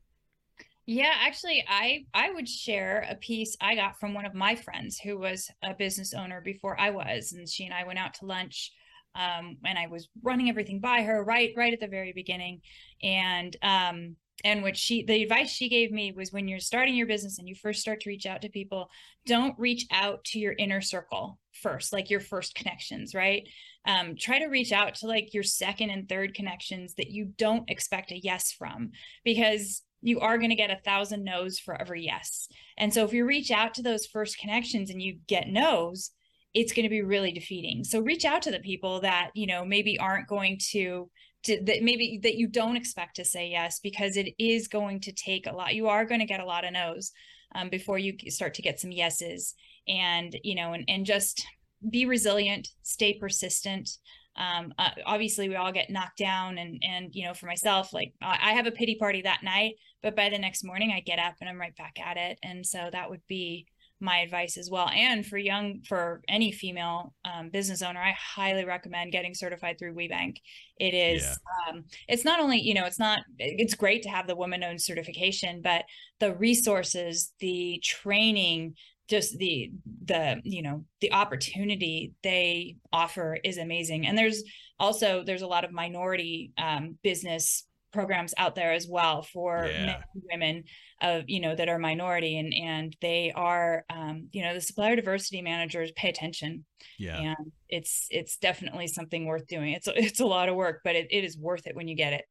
Yeah, 0.87 1.13
actually, 1.19 1.63
I 1.69 2.05
I 2.15 2.31
would 2.31 2.49
share 2.49 3.05
a 3.07 3.15
piece 3.15 3.55
I 3.61 3.75
got 3.75 3.99
from 3.99 4.15
one 4.15 4.25
of 4.25 4.33
my 4.33 4.55
friends 4.55 4.99
who 4.99 5.19
was 5.19 5.47
a 5.63 5.75
business 5.75 6.15
owner 6.15 6.41
before 6.41 6.79
I 6.79 6.89
was, 6.89 7.33
and 7.33 7.47
she 7.47 7.65
and 7.65 7.73
I 7.73 7.85
went 7.85 7.99
out 7.99 8.15
to 8.15 8.25
lunch, 8.25 8.71
um, 9.13 9.57
and 9.63 9.77
I 9.77 9.85
was 9.85 10.09
running 10.23 10.49
everything 10.49 10.79
by 10.79 11.03
her 11.03 11.23
right 11.23 11.53
right 11.55 11.71
at 11.71 11.79
the 11.79 11.87
very 11.87 12.11
beginning, 12.11 12.61
and 13.03 13.55
um, 13.61 14.15
and 14.43 14.63
what 14.63 14.77
she 14.77 15.03
the 15.03 15.23
advice 15.23 15.49
she 15.49 15.69
gave 15.69 15.91
me 15.91 16.11
was 16.11 16.31
when 16.31 16.47
you're 16.47 16.59
starting 16.59 16.95
your 16.95 17.07
business 17.07 17.39
and 17.39 17.47
you 17.47 17.55
first 17.55 17.81
start 17.81 18.01
to 18.01 18.09
reach 18.09 18.25
out 18.25 18.41
to 18.41 18.49
people, 18.49 18.89
don't 19.25 19.57
reach 19.57 19.85
out 19.91 20.23
to 20.25 20.39
your 20.39 20.53
inner 20.57 20.81
circle 20.81 21.39
first, 21.51 21.93
like 21.93 22.09
your 22.09 22.19
first 22.19 22.55
connections, 22.55 23.13
right? 23.13 23.47
Um, 23.85 24.15
try 24.17 24.39
to 24.39 24.47
reach 24.47 24.71
out 24.71 24.95
to 24.95 25.07
like 25.07 25.33
your 25.33 25.43
second 25.43 25.89
and 25.89 26.07
third 26.07 26.33
connections 26.33 26.93
that 26.95 27.09
you 27.09 27.33
don't 27.37 27.69
expect 27.69 28.11
a 28.11 28.19
yes 28.19 28.51
from, 28.51 28.91
because 29.23 29.83
you 30.01 30.19
are 30.19 30.37
going 30.37 30.49
to 30.49 30.55
get 30.55 30.71
a 30.71 30.81
thousand 30.83 31.23
no's 31.23 31.59
for 31.59 31.79
every 31.79 32.03
yes. 32.03 32.47
And 32.77 32.93
so 32.93 33.05
if 33.05 33.13
you 33.13 33.25
reach 33.25 33.51
out 33.51 33.75
to 33.75 33.83
those 33.83 34.05
first 34.05 34.37
connections 34.37 34.89
and 34.89 35.01
you 35.01 35.19
get 35.27 35.47
no's, 35.47 36.11
it's 36.53 36.73
going 36.73 36.83
to 36.83 36.89
be 36.89 37.01
really 37.01 37.31
defeating. 37.31 37.83
So 37.83 37.99
reach 37.99 38.25
out 38.25 38.41
to 38.43 38.51
the 38.51 38.59
people 38.59 39.01
that, 39.01 39.29
you 39.35 39.47
know, 39.47 39.63
maybe 39.63 39.97
aren't 39.99 40.27
going 40.27 40.59
to 40.71 41.09
to 41.43 41.61
that 41.65 41.81
maybe 41.81 42.19
that 42.23 42.35
you 42.35 42.47
don't 42.47 42.77
expect 42.77 43.15
to 43.15 43.25
say 43.25 43.49
yes 43.49 43.79
because 43.79 44.17
it 44.17 44.33
is 44.37 44.67
going 44.67 44.99
to 45.01 45.11
take 45.11 45.47
a 45.47 45.55
lot. 45.55 45.75
You 45.75 45.87
are 45.87 46.05
going 46.05 46.19
to 46.19 46.25
get 46.25 46.39
a 46.39 46.45
lot 46.45 46.65
of 46.65 46.73
no's 46.73 47.11
um, 47.55 47.69
before 47.69 47.97
you 47.97 48.15
start 48.29 48.53
to 48.55 48.61
get 48.61 48.79
some 48.79 48.91
yeses 48.91 49.55
and 49.87 50.35
you 50.43 50.55
know 50.55 50.73
and, 50.73 50.85
and 50.87 51.05
just 51.05 51.45
be 51.89 52.05
resilient 52.05 52.69
stay 52.83 53.17
persistent 53.17 53.89
um, 54.37 54.73
uh, 54.77 54.91
obviously 55.05 55.49
we 55.49 55.55
all 55.55 55.71
get 55.71 55.89
knocked 55.89 56.17
down 56.17 56.57
and 56.57 56.81
and 56.83 57.13
you 57.13 57.25
know 57.25 57.33
for 57.33 57.47
myself 57.47 57.93
like 57.93 58.13
i 58.21 58.53
have 58.53 58.67
a 58.67 58.71
pity 58.71 58.95
party 58.95 59.21
that 59.21 59.43
night 59.43 59.75
but 60.03 60.15
by 60.15 60.29
the 60.29 60.37
next 60.37 60.63
morning 60.63 60.93
i 60.95 60.99
get 60.99 61.19
up 61.19 61.33
and 61.41 61.49
i'm 61.49 61.59
right 61.59 61.75
back 61.75 61.97
at 61.99 62.17
it 62.17 62.37
and 62.43 62.65
so 62.65 62.89
that 62.91 63.09
would 63.09 63.21
be 63.27 63.65
my 64.01 64.19
advice 64.19 64.57
as 64.57 64.69
well. 64.69 64.89
And 64.89 65.25
for 65.25 65.37
young 65.37 65.81
for 65.87 66.21
any 66.27 66.51
female 66.51 67.13
um, 67.25 67.49
business 67.49 67.81
owner 67.81 67.99
i 67.99 68.13
highly 68.17 68.65
recommend 68.65 69.11
getting 69.11 69.33
certified 69.33 69.77
through 69.77 69.93
WBENC 69.93 70.37
it 70.79 70.93
is 70.93 71.23
yeah. 71.23 71.69
um, 71.69 71.83
it's 72.07 72.25
not 72.25 72.39
only 72.39 72.59
you 72.59 72.73
know 72.73 72.85
it's 72.85 72.99
not 72.99 73.19
it's 73.37 73.75
great 73.75 74.03
to 74.03 74.09
have 74.09 74.27
the 74.27 74.35
woman 74.35 74.63
owned 74.63 74.81
certification 74.81 75.61
but 75.61 75.85
the 76.19 76.33
resources 76.35 77.33
the 77.39 77.79
training 77.83 78.75
just 79.11 79.37
the 79.37 79.69
the 80.05 80.41
you 80.43 80.61
know 80.61 80.85
the 81.01 81.11
opportunity 81.11 82.13
they 82.23 82.77
offer 82.93 83.37
is 83.43 83.57
amazing. 83.57 84.07
And 84.07 84.17
there's 84.17 84.41
also 84.79 85.23
there's 85.23 85.41
a 85.41 85.47
lot 85.47 85.65
of 85.65 85.71
minority 85.73 86.53
um, 86.57 86.97
business 87.03 87.65
programs 87.91 88.33
out 88.37 88.55
there 88.55 88.71
as 88.71 88.87
well 88.87 89.23
for 89.23 89.65
yeah. 89.65 89.85
men 89.85 89.95
and 90.13 90.23
women 90.31 90.63
of 91.01 91.23
you 91.27 91.39
know 91.39 91.55
that 91.55 91.69
are 91.69 91.79
minority 91.79 92.37
and 92.37 92.53
and 92.53 92.95
they 93.01 93.31
are 93.35 93.85
um, 93.89 94.27
you 94.31 94.43
know 94.43 94.53
the 94.53 94.61
supplier 94.61 94.95
diversity 94.95 95.41
managers 95.41 95.91
pay 95.95 96.09
attention. 96.09 96.65
Yeah. 96.97 97.17
And 97.17 97.51
it's 97.69 98.07
it's 98.09 98.37
definitely 98.37 98.87
something 98.87 99.25
worth 99.25 99.47
doing. 99.47 99.73
It's 99.73 99.87
it's 99.95 100.19
a 100.19 100.25
lot 100.25 100.49
of 100.49 100.55
work 100.55 100.81
but 100.83 100.95
it, 100.95 101.07
it 101.11 101.23
is 101.23 101.37
worth 101.37 101.67
it 101.67 101.75
when 101.75 101.87
you 101.87 101.95
get 101.95 102.13
it 102.13 102.25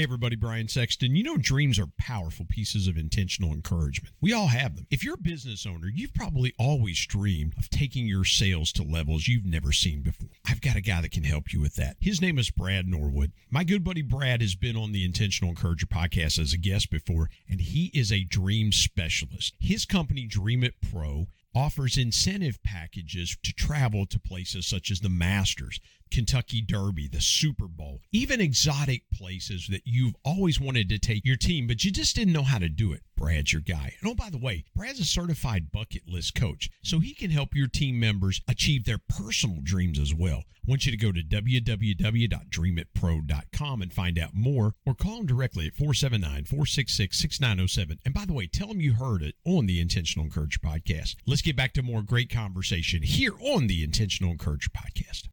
Hey 0.00 0.04
everybody, 0.04 0.34
Brian 0.34 0.66
Sexton. 0.66 1.14
You 1.14 1.22
know, 1.22 1.36
dreams 1.36 1.78
are 1.78 1.86
powerful 1.98 2.46
pieces 2.48 2.88
of 2.88 2.96
intentional 2.96 3.52
encouragement. 3.52 4.14
We 4.22 4.32
all 4.32 4.46
have 4.46 4.74
them. 4.74 4.86
If 4.90 5.04
you're 5.04 5.16
a 5.16 5.18
business 5.18 5.66
owner, 5.66 5.88
you've 5.92 6.14
probably 6.14 6.54
always 6.58 7.04
dreamed 7.04 7.52
of 7.58 7.68
taking 7.68 8.06
your 8.06 8.24
sales 8.24 8.72
to 8.72 8.82
levels 8.82 9.28
you've 9.28 9.44
never 9.44 9.72
seen 9.72 10.00
before. 10.00 10.30
I've 10.48 10.62
got 10.62 10.76
a 10.76 10.80
guy 10.80 11.02
that 11.02 11.10
can 11.10 11.24
help 11.24 11.52
you 11.52 11.60
with 11.60 11.74
that. 11.74 11.98
His 12.00 12.22
name 12.22 12.38
is 12.38 12.50
Brad 12.50 12.88
Norwood. 12.88 13.32
My 13.50 13.62
good 13.62 13.84
buddy 13.84 14.00
Brad 14.00 14.40
has 14.40 14.54
been 14.54 14.74
on 14.74 14.92
the 14.92 15.04
Intentional 15.04 15.50
Encourager 15.50 15.84
podcast 15.84 16.38
as 16.38 16.54
a 16.54 16.56
guest 16.56 16.90
before, 16.90 17.28
and 17.46 17.60
he 17.60 17.90
is 17.92 18.10
a 18.10 18.24
dream 18.24 18.72
specialist. 18.72 19.52
His 19.60 19.84
company, 19.84 20.24
Dream 20.26 20.64
It 20.64 20.76
Pro, 20.80 21.26
offers 21.54 21.98
incentive 21.98 22.62
packages 22.62 23.36
to 23.42 23.52
travel 23.52 24.06
to 24.06 24.18
places 24.18 24.66
such 24.66 24.90
as 24.90 25.00
the 25.00 25.08
Masters, 25.08 25.78
Kentucky 26.10 26.60
Derby, 26.60 27.08
the 27.08 27.20
Super 27.20 27.66
Bowl, 27.66 28.00
even 28.12 28.40
exotic 28.40 29.02
places 29.12 29.68
that 29.70 29.82
you've 29.84 30.14
always 30.24 30.60
wanted 30.60 30.88
to 30.88 30.98
take 30.98 31.24
your 31.24 31.36
team, 31.36 31.66
but 31.66 31.84
you 31.84 31.90
just 31.90 32.16
didn't 32.16 32.32
know 32.32 32.42
how 32.42 32.58
to 32.58 32.68
do 32.68 32.92
it. 32.92 33.02
Brad's 33.16 33.52
your 33.52 33.62
guy. 33.62 33.94
And 34.00 34.10
oh, 34.10 34.14
by 34.14 34.30
the 34.30 34.38
way, 34.38 34.64
Brad's 34.74 35.00
a 35.00 35.04
certified 35.04 35.70
bucket 35.70 36.08
list 36.08 36.34
coach, 36.34 36.70
so 36.82 36.98
he 36.98 37.14
can 37.14 37.30
help 37.30 37.54
your 37.54 37.68
team 37.68 38.00
members 38.00 38.40
achieve 38.48 38.84
their 38.84 38.98
personal 38.98 39.58
dreams 39.62 39.98
as 39.98 40.14
well. 40.14 40.44
I 40.66 40.70
want 40.70 40.86
you 40.86 40.92
to 40.92 40.98
go 40.98 41.12
to 41.12 41.22
www.dreamitpro.com 41.22 43.82
and 43.82 43.92
find 43.92 44.18
out 44.18 44.34
more, 44.34 44.74
or 44.86 44.94
call 44.94 45.20
him 45.20 45.26
directly 45.26 45.66
at 45.66 45.74
479 45.74 46.44
466 46.44 47.18
6907. 47.18 47.98
And 48.04 48.14
by 48.14 48.24
the 48.24 48.32
way, 48.32 48.46
tell 48.46 48.70
him 48.70 48.80
you 48.80 48.94
heard 48.94 49.22
it 49.22 49.34
on 49.44 49.66
the 49.66 49.80
Intentional 49.80 50.26
Encourager 50.26 50.60
podcast. 50.60 51.16
Let's 51.26 51.42
get 51.42 51.56
back 51.56 51.72
to 51.74 51.82
more 51.82 52.02
great 52.02 52.30
conversation 52.30 53.02
here 53.02 53.34
on 53.40 53.66
the 53.66 53.82
Intentional 53.82 54.30
Encourager 54.32 54.70
podcast. 54.70 55.28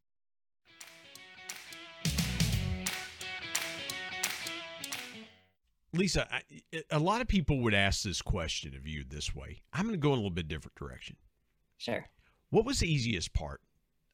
Lisa, 5.92 6.28
I, 6.32 6.42
a 6.90 6.98
lot 6.98 7.20
of 7.20 7.28
people 7.28 7.60
would 7.60 7.74
ask 7.74 8.02
this 8.02 8.20
question 8.20 8.74
of 8.74 8.86
you 8.86 9.04
this 9.08 9.34
way. 9.34 9.62
I'm 9.72 9.84
going 9.84 9.94
to 9.94 9.98
go 9.98 10.08
in 10.08 10.14
a 10.14 10.16
little 10.16 10.30
bit 10.30 10.48
different 10.48 10.74
direction. 10.74 11.16
Sure. 11.78 12.06
What 12.50 12.64
was 12.64 12.80
the 12.80 12.92
easiest 12.92 13.32
part 13.32 13.60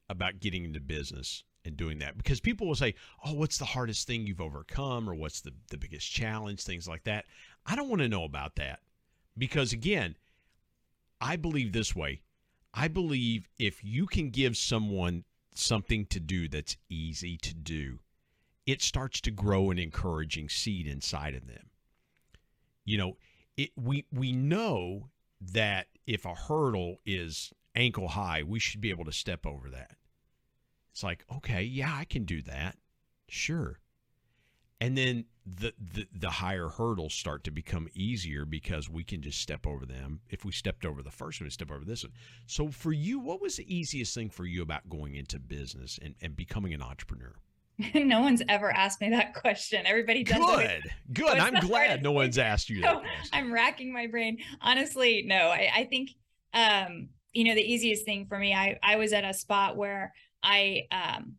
about 0.09 0.41
getting 0.41 0.65
into 0.65 0.81
business 0.81 1.43
and 1.65 1.77
doing 1.77 1.99
that? 1.99 2.17
Because 2.17 2.41
people 2.41 2.67
will 2.67 2.75
say, 2.75 2.95
"Oh, 3.25 3.35
what's 3.35 3.59
the 3.59 3.65
hardest 3.65 4.07
thing 4.07 4.27
you've 4.27 4.41
overcome 4.41 5.09
or 5.09 5.15
what's 5.15 5.41
the 5.41 5.53
the 5.71 5.79
biggest 5.79 6.11
challenge?" 6.11 6.63
things 6.63 6.87
like 6.87 7.05
that. 7.05 7.25
I 7.67 7.75
don't 7.75 7.89
want 7.89 8.03
to 8.03 8.09
know 8.09 8.25
about 8.25 8.57
that. 8.57 8.81
Because 9.37 9.73
again, 9.73 10.17
I 11.21 11.37
believe 11.37 11.73
this 11.73 11.97
way. 11.97 12.23
I 12.73 12.89
believe 12.89 13.49
if 13.59 13.83
you 13.83 14.07
can 14.07 14.31
give 14.31 14.57
someone 14.57 15.25
something 15.55 16.07
to 16.07 16.21
do 16.21 16.49
that's 16.49 16.77
easy 16.89 17.37
to 17.39 17.55
do, 17.55 18.01
it 18.67 18.81
starts 18.83 19.21
to 19.23 19.31
grow 19.31 19.71
an 19.71 19.79
encouraging 19.79 20.49
seed 20.49 20.87
inside 20.87 21.35
of 21.35 21.47
them. 21.47 21.71
You 22.85 22.99
know, 22.99 23.17
it, 23.57 23.71
we 23.77 24.07
we 24.13 24.33
know 24.33 25.11
that 25.41 25.87
if 26.07 26.25
a 26.25 26.35
hurdle 26.35 27.01
is 27.05 27.53
ankle 27.75 28.09
high, 28.09 28.43
we 28.43 28.59
should 28.59 28.81
be 28.81 28.91
able 28.91 29.05
to 29.05 29.13
step 29.13 29.47
over 29.47 29.71
that. 29.71 29.97
It's 30.93 31.03
like, 31.03 31.25
okay, 31.37 31.63
yeah, 31.63 31.95
I 31.95 32.05
can 32.05 32.25
do 32.25 32.43
that. 32.43 32.77
Sure. 33.29 33.81
And 34.81 34.97
then 34.99 35.25
the, 35.47 35.73
the 35.79 36.07
the 36.13 36.31
higher 36.31 36.69
hurdles 36.69 37.15
start 37.15 37.45
to 37.45 37.51
become 37.51 37.89
easier 37.95 38.45
because 38.45 38.89
we 38.89 39.05
can 39.05 39.23
just 39.23 39.41
step 39.41 39.67
over 39.67 39.87
them. 39.87 40.21
If 40.29 40.45
we 40.45 40.53
stepped 40.53 40.85
over 40.85 41.03
the 41.03 41.11
first 41.11 41.41
one, 41.41 41.47
we 41.47 41.51
step 41.51 41.71
over 41.71 41.85
this 41.85 42.05
one. 42.05 42.13
So 42.47 42.69
for 42.69 42.93
you, 42.93 43.19
what 43.19 43.41
was 43.41 43.57
the 43.57 43.75
easiest 43.75 44.15
thing 44.15 44.31
for 44.31 44.45
you 44.45 44.63
about 44.63 44.89
going 44.89 45.15
into 45.15 45.39
business 45.39 45.99
and, 46.03 46.15
and 46.21 46.37
becoming 46.37 46.75
an 46.75 46.83
entrepreneur? 46.83 47.35
no 47.95 48.21
one's 48.21 48.43
ever 48.49 48.71
asked 48.71 49.01
me 49.01 49.11
that 49.11 49.35
question. 49.35 49.87
Everybody 49.87 50.23
does. 50.23 50.39
Good, 50.39 50.91
good. 51.13 51.39
I'm 51.39 51.55
glad 51.67 52.03
no 52.03 52.13
one's 52.13 52.39
asked 52.39 52.71
you 52.71 52.83
that. 52.83 53.03
I'm 53.33 53.53
racking 53.53 53.93
my 53.93 54.07
brain. 54.07 54.39
Honestly, 54.61 55.25
no. 55.27 55.49
I, 55.49 55.71
I 55.75 55.85
think, 55.85 56.11
um, 56.53 57.09
you 57.33 57.45
know, 57.45 57.55
the 57.55 57.63
easiest 57.63 58.05
thing 58.05 58.27
for 58.27 58.39
me, 58.39 58.55
I 58.55 58.79
I 58.83 58.97
was 58.97 59.13
at 59.13 59.25
a 59.25 59.35
spot 59.35 59.77
where 59.77 60.13
I 60.43 60.87
um, 60.93 61.35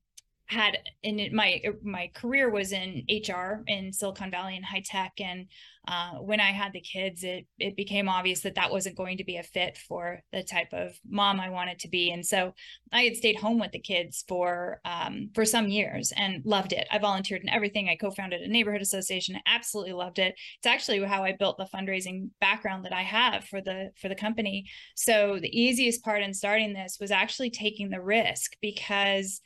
had 0.48 0.78
in 1.02 1.36
my 1.36 1.62
my 1.84 2.12
career 2.14 2.52
was 2.52 2.72
in 2.72 3.04
HR 3.10 3.64
in 3.68 3.92
Silicon 3.92 4.30
Valley 4.30 4.56
and 4.56 4.64
high 4.64 4.84
tech, 4.86 5.14
and 5.20 5.48
uh, 5.88 6.14
when 6.20 6.40
I 6.40 6.52
had 6.52 6.72
the 6.72 6.82
kids, 6.82 7.24
it 7.24 7.48
it 7.58 7.76
became 7.76 8.08
obvious 8.08 8.42
that 8.42 8.56
that 8.56 8.72
wasn't 8.72 8.98
going 8.98 9.18
to 9.18 9.24
be 9.24 9.38
a 9.38 9.44
fit 9.44 9.78
for 9.78 10.22
the 10.32 10.44
type 10.44 10.72
of 10.72 11.00
mom 11.08 11.40
I 11.40 11.50
wanted 11.50 11.80
to 11.80 11.88
be, 11.88 12.12
and 12.12 12.24
so 12.24 12.54
I 12.92 13.04
had 13.04 13.16
stayed 13.16 13.38
home 13.38 13.60
with 13.60 13.72
the 13.72 13.80
kids 13.80 14.24
for 14.28 14.82
um, 14.86 15.32
for 15.34 15.46
some 15.46 15.68
years 15.68 16.14
and 16.16 16.46
loved 16.46 16.74
it. 16.74 16.88
I 16.92 17.00
volunteered 17.00 17.42
in 17.42 17.50
everything. 17.50 17.90
I 17.90 17.96
co-founded 17.96 18.42
a 18.42 18.48
neighborhood 18.48 18.82
association. 18.82 19.36
I 19.36 19.42
absolutely 19.48 19.94
loved 19.94 20.20
it. 20.20 20.36
It's 20.58 20.68
actually 20.68 21.04
how 21.04 21.24
I 21.24 21.32
built 21.32 21.58
the 21.58 21.68
fundraising 21.74 22.30
background 22.40 22.86
that 22.86 22.94
I 22.94 23.02
have 23.02 23.46
for 23.46 23.62
the 23.62 23.92
for 24.00 24.10
the 24.10 24.16
company. 24.16 24.66
So 24.96 25.40
the 25.42 25.60
easiest 25.60 26.04
part 26.04 26.22
in 26.22 26.36
starting 26.36 26.74
this 26.74 26.98
was 27.02 27.10
actually 27.10 27.50
taking 27.50 27.90
the 27.90 28.02
risk 28.02 28.58
because 28.62 29.42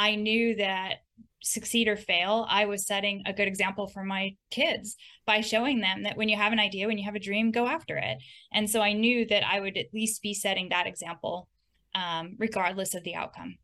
I 0.00 0.14
knew 0.14 0.56
that 0.56 1.02
succeed 1.42 1.88
or 1.88 1.96
fail, 1.96 2.46
I 2.48 2.64
was 2.64 2.86
setting 2.86 3.22
a 3.26 3.34
good 3.34 3.46
example 3.46 3.86
for 3.86 4.02
my 4.02 4.34
kids 4.50 4.96
by 5.26 5.42
showing 5.42 5.80
them 5.80 6.04
that 6.04 6.16
when 6.16 6.30
you 6.30 6.38
have 6.38 6.54
an 6.54 6.58
idea, 6.58 6.86
when 6.86 6.96
you 6.96 7.04
have 7.04 7.14
a 7.14 7.20
dream, 7.20 7.50
go 7.50 7.66
after 7.66 7.98
it. 7.98 8.16
And 8.50 8.68
so 8.68 8.80
I 8.80 8.94
knew 8.94 9.26
that 9.26 9.46
I 9.46 9.60
would 9.60 9.76
at 9.76 9.92
least 9.92 10.22
be 10.22 10.32
setting 10.32 10.70
that 10.70 10.86
example, 10.86 11.48
um, 11.94 12.36
regardless 12.38 12.94
of 12.94 13.04
the 13.04 13.14
outcome. 13.14 13.58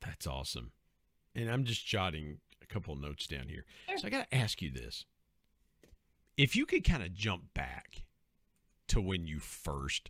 That's 0.00 0.26
awesome. 0.26 0.72
And 1.34 1.50
I'm 1.50 1.64
just 1.64 1.86
jotting 1.86 2.38
a 2.62 2.66
couple 2.66 2.94
of 2.94 3.00
notes 3.00 3.26
down 3.26 3.48
here. 3.48 3.66
Sure. 3.90 3.98
So 3.98 4.06
I 4.06 4.10
got 4.10 4.30
to 4.30 4.36
ask 4.36 4.62
you 4.62 4.70
this. 4.70 5.04
If 6.38 6.56
you 6.56 6.64
could 6.64 6.82
kind 6.82 7.02
of 7.02 7.12
jump 7.12 7.52
back 7.52 8.04
to 8.88 9.02
when 9.02 9.26
you 9.26 9.38
first 9.38 10.08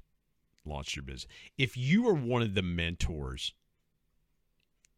launched 0.64 0.94
your 0.94 1.02
business, 1.02 1.26
if 1.56 1.76
you 1.76 2.04
were 2.04 2.14
one 2.14 2.42
of 2.42 2.54
the 2.54 2.62
mentors 2.62 3.54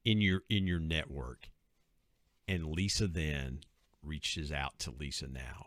in 0.04 0.20
your 0.20 0.42
in 0.48 0.66
your 0.66 0.80
network 0.80 1.48
and 2.48 2.66
Lisa 2.66 3.06
then 3.06 3.60
reaches 4.02 4.50
out 4.50 4.78
to 4.80 4.90
Lisa 4.90 5.28
now. 5.28 5.66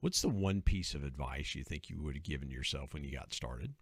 What's 0.00 0.22
the 0.22 0.30
one 0.30 0.62
piece 0.62 0.94
of 0.94 1.04
advice 1.04 1.54
you 1.54 1.62
think 1.62 1.90
you 1.90 2.00
would 2.00 2.14
have 2.14 2.24
given 2.24 2.50
yourself 2.50 2.94
when 2.94 3.04
you 3.04 3.12
got 3.12 3.34
started? 3.34 3.74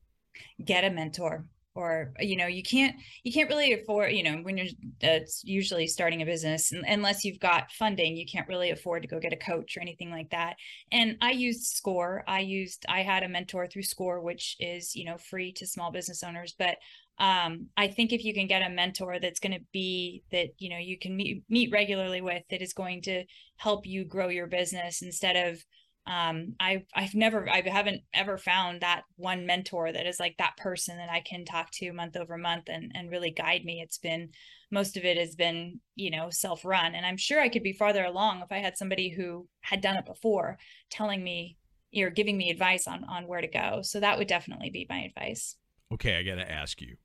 Get 0.64 0.82
a 0.84 0.90
mentor 0.90 1.44
or 1.78 2.12
you 2.18 2.36
know 2.36 2.46
you 2.46 2.62
can't 2.62 2.96
you 3.22 3.32
can't 3.32 3.48
really 3.48 3.72
afford 3.72 4.12
you 4.12 4.22
know 4.22 4.36
when 4.42 4.56
you're 4.56 4.66
uh, 5.04 5.20
usually 5.44 5.86
starting 5.86 6.22
a 6.22 6.26
business 6.26 6.72
unless 6.72 7.24
you've 7.24 7.38
got 7.38 7.70
funding 7.70 8.16
you 8.16 8.26
can't 8.26 8.48
really 8.48 8.70
afford 8.70 9.02
to 9.02 9.08
go 9.08 9.20
get 9.20 9.32
a 9.32 9.36
coach 9.36 9.76
or 9.76 9.80
anything 9.80 10.10
like 10.10 10.28
that 10.30 10.56
and 10.90 11.16
i 11.20 11.30
used 11.30 11.66
score 11.66 12.24
i 12.26 12.40
used 12.40 12.84
i 12.88 13.02
had 13.02 13.22
a 13.22 13.28
mentor 13.28 13.66
through 13.66 13.82
score 13.82 14.20
which 14.20 14.56
is 14.58 14.96
you 14.96 15.04
know 15.04 15.16
free 15.18 15.52
to 15.52 15.66
small 15.66 15.92
business 15.92 16.24
owners 16.24 16.54
but 16.58 16.78
um, 17.18 17.66
I 17.76 17.88
think 17.88 18.12
if 18.12 18.24
you 18.24 18.32
can 18.32 18.46
get 18.46 18.62
a 18.62 18.70
mentor 18.70 19.18
that's 19.20 19.40
going 19.40 19.52
to 19.52 19.64
be 19.72 20.22
that 20.30 20.50
you 20.58 20.70
know 20.70 20.78
you 20.78 20.98
can 20.98 21.16
meet 21.16 21.42
meet 21.48 21.70
regularly 21.72 22.20
with 22.20 22.44
that 22.50 22.62
is 22.62 22.72
going 22.72 23.02
to 23.02 23.24
help 23.56 23.86
you 23.86 24.04
grow 24.04 24.28
your 24.28 24.46
business 24.46 25.02
instead 25.02 25.36
of 25.48 25.64
um, 26.06 26.54
I've 26.58 26.84
I've 26.94 27.14
never 27.14 27.48
I 27.50 27.62
haven't 27.68 28.02
ever 28.14 28.38
found 28.38 28.80
that 28.80 29.02
one 29.16 29.46
mentor 29.46 29.92
that 29.92 30.06
is 30.06 30.18
like 30.18 30.36
that 30.38 30.56
person 30.56 30.96
that 30.96 31.10
I 31.10 31.20
can 31.20 31.44
talk 31.44 31.70
to 31.72 31.92
month 31.92 32.16
over 32.16 32.38
month 32.38 32.64
and 32.68 32.92
and 32.94 33.10
really 33.10 33.30
guide 33.30 33.64
me. 33.64 33.80
It's 33.82 33.98
been 33.98 34.30
most 34.70 34.96
of 34.96 35.04
it 35.04 35.18
has 35.18 35.34
been 35.34 35.80
you 35.96 36.10
know 36.10 36.30
self 36.30 36.64
run, 36.64 36.94
and 36.94 37.04
I'm 37.04 37.18
sure 37.18 37.40
I 37.40 37.50
could 37.50 37.62
be 37.62 37.74
farther 37.74 38.04
along 38.04 38.40
if 38.40 38.50
I 38.50 38.58
had 38.58 38.78
somebody 38.78 39.10
who 39.10 39.48
had 39.60 39.82
done 39.82 39.96
it 39.96 40.06
before 40.06 40.56
telling 40.90 41.22
me 41.22 41.58
or 41.96 42.10
giving 42.10 42.38
me 42.38 42.48
advice 42.48 42.86
on 42.86 43.04
on 43.04 43.26
where 43.26 43.42
to 43.42 43.48
go. 43.48 43.80
So 43.82 44.00
that 44.00 44.16
would 44.16 44.28
definitely 44.28 44.70
be 44.70 44.86
my 44.88 45.00
advice. 45.00 45.56
Okay, 45.92 46.16
I 46.16 46.22
got 46.22 46.36
to 46.36 46.50
ask 46.50 46.80
you. 46.80 46.96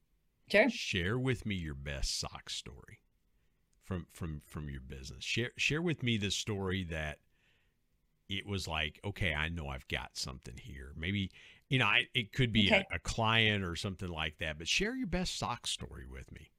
Sure. 0.50 0.70
Share 0.70 1.18
with 1.18 1.46
me 1.46 1.56
your 1.56 1.74
best 1.76 2.20
sock 2.20 2.50
story 2.50 3.00
from 3.84 4.08
from 4.12 4.42
from 4.46 4.70
your 4.70 4.82
business. 4.82 5.24
Share 5.24 5.52
share 5.58 5.82
with 5.82 6.04
me 6.04 6.18
the 6.18 6.32
story 6.32 6.84
that 6.86 7.20
it 8.30 8.48
was 8.48 8.68
like, 8.68 9.00
okay, 9.06 9.34
I 9.34 9.50
know 9.50 9.68
I've 9.68 9.88
got 9.88 10.12
something 10.14 10.56
here. 10.58 10.94
Maybe, 10.96 11.32
you 11.70 11.80
know, 11.80 11.86
I, 11.86 12.08
it 12.14 12.34
could 12.34 12.54
be 12.54 12.68
okay. 12.68 12.86
a, 12.92 12.96
a, 12.96 13.00
client 13.00 13.64
or 13.64 13.76
something 13.76 14.10
like 14.10 14.38
that, 14.40 14.58
but 14.58 14.68
share 14.68 14.96
your 14.96 15.08
best 15.08 15.38
sock 15.38 15.68
story 15.68 16.06
with 16.10 16.32
me. 16.32 16.50